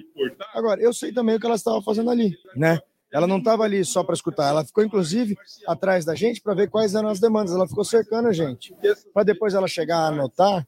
Agora, 0.54 0.80
eu 0.80 0.92
sei 0.92 1.12
também 1.12 1.37
o 1.37 1.40
que 1.40 1.46
ela 1.46 1.54
estava 1.54 1.82
fazendo 1.82 2.11
ali, 2.11 2.35
né? 2.56 2.78
Ela 3.12 3.27
não 3.27 3.38
estava 3.38 3.64
ali 3.64 3.85
só 3.85 4.03
para 4.03 4.14
escutar, 4.14 4.48
ela 4.48 4.64
ficou 4.64 4.83
inclusive 4.83 5.37
atrás 5.66 6.05
da 6.05 6.14
gente 6.14 6.40
para 6.40 6.55
ver 6.55 6.70
quais 6.70 6.94
eram 6.94 7.09
as 7.09 7.20
demandas. 7.20 7.55
Ela 7.55 7.68
ficou 7.68 7.85
cercando 7.85 8.29
a 8.29 8.33
gente, 8.33 8.75
para 9.12 9.22
depois 9.22 9.55
ela 9.55 9.68
chegar 9.68 9.98
a 9.98 10.09
anotar 10.09 10.66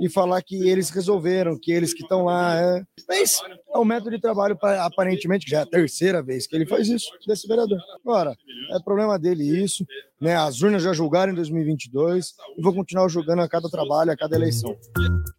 e 0.00 0.08
falar 0.08 0.42
que 0.42 0.68
eles 0.68 0.90
resolveram, 0.90 1.58
que 1.60 1.72
eles 1.72 1.94
que 1.94 2.02
estão 2.02 2.24
lá. 2.24 2.60
É... 2.60 2.82
Mas 3.08 3.40
é 3.74 3.78
um 3.78 3.84
método 3.84 4.10
de 4.10 4.20
trabalho, 4.20 4.58
aparentemente, 4.80 5.44
que 5.44 5.50
já 5.50 5.60
é 5.60 5.62
a 5.62 5.66
terceira 5.66 6.22
vez 6.22 6.46
que 6.46 6.56
ele 6.56 6.66
faz 6.66 6.88
isso, 6.88 7.08
desse 7.26 7.46
vereador. 7.46 7.78
Agora, 8.04 8.36
é 8.72 8.80
problema 8.80 9.18
dele 9.18 9.44
isso, 9.62 9.86
né? 10.20 10.36
As 10.36 10.60
urnas 10.62 10.82
já 10.82 10.92
julgaram 10.92 11.32
em 11.32 11.36
2022 11.36 12.34
e 12.56 12.62
vou 12.62 12.72
continuar 12.74 13.08
julgando 13.08 13.42
a 13.42 13.48
cada 13.48 13.68
trabalho, 13.68 14.10
a 14.10 14.16
cada 14.16 14.36
eleição. 14.36 14.76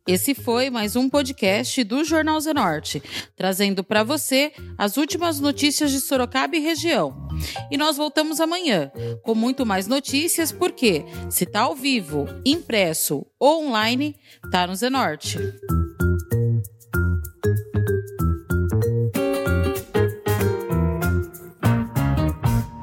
Esse 0.07 0.35
foi 0.35 0.69
mais 0.69 0.95
um 0.95 1.09
podcast 1.09 1.83
do 1.83 2.03
Jornal 2.03 2.39
Zenorte, 2.39 3.01
trazendo 3.35 3.83
para 3.83 4.03
você 4.03 4.53
as 4.77 4.97
últimas 4.97 5.39
notícias 5.39 5.91
de 5.91 5.99
E 6.53 6.59
região. 6.59 7.25
E 7.69 7.77
nós 7.77 7.97
voltamos 7.97 8.39
amanhã 8.39 8.91
com 9.23 9.35
muito 9.35 9.65
mais 9.65 9.87
notícias, 9.87 10.51
porque 10.51 11.05
se 11.29 11.45
tá 11.45 11.61
ao 11.61 11.75
vivo, 11.75 12.27
impresso 12.45 13.25
ou 13.39 13.65
online, 13.65 14.15
tá 14.51 14.65
no 14.67 14.75
Zenorte. 14.75 15.37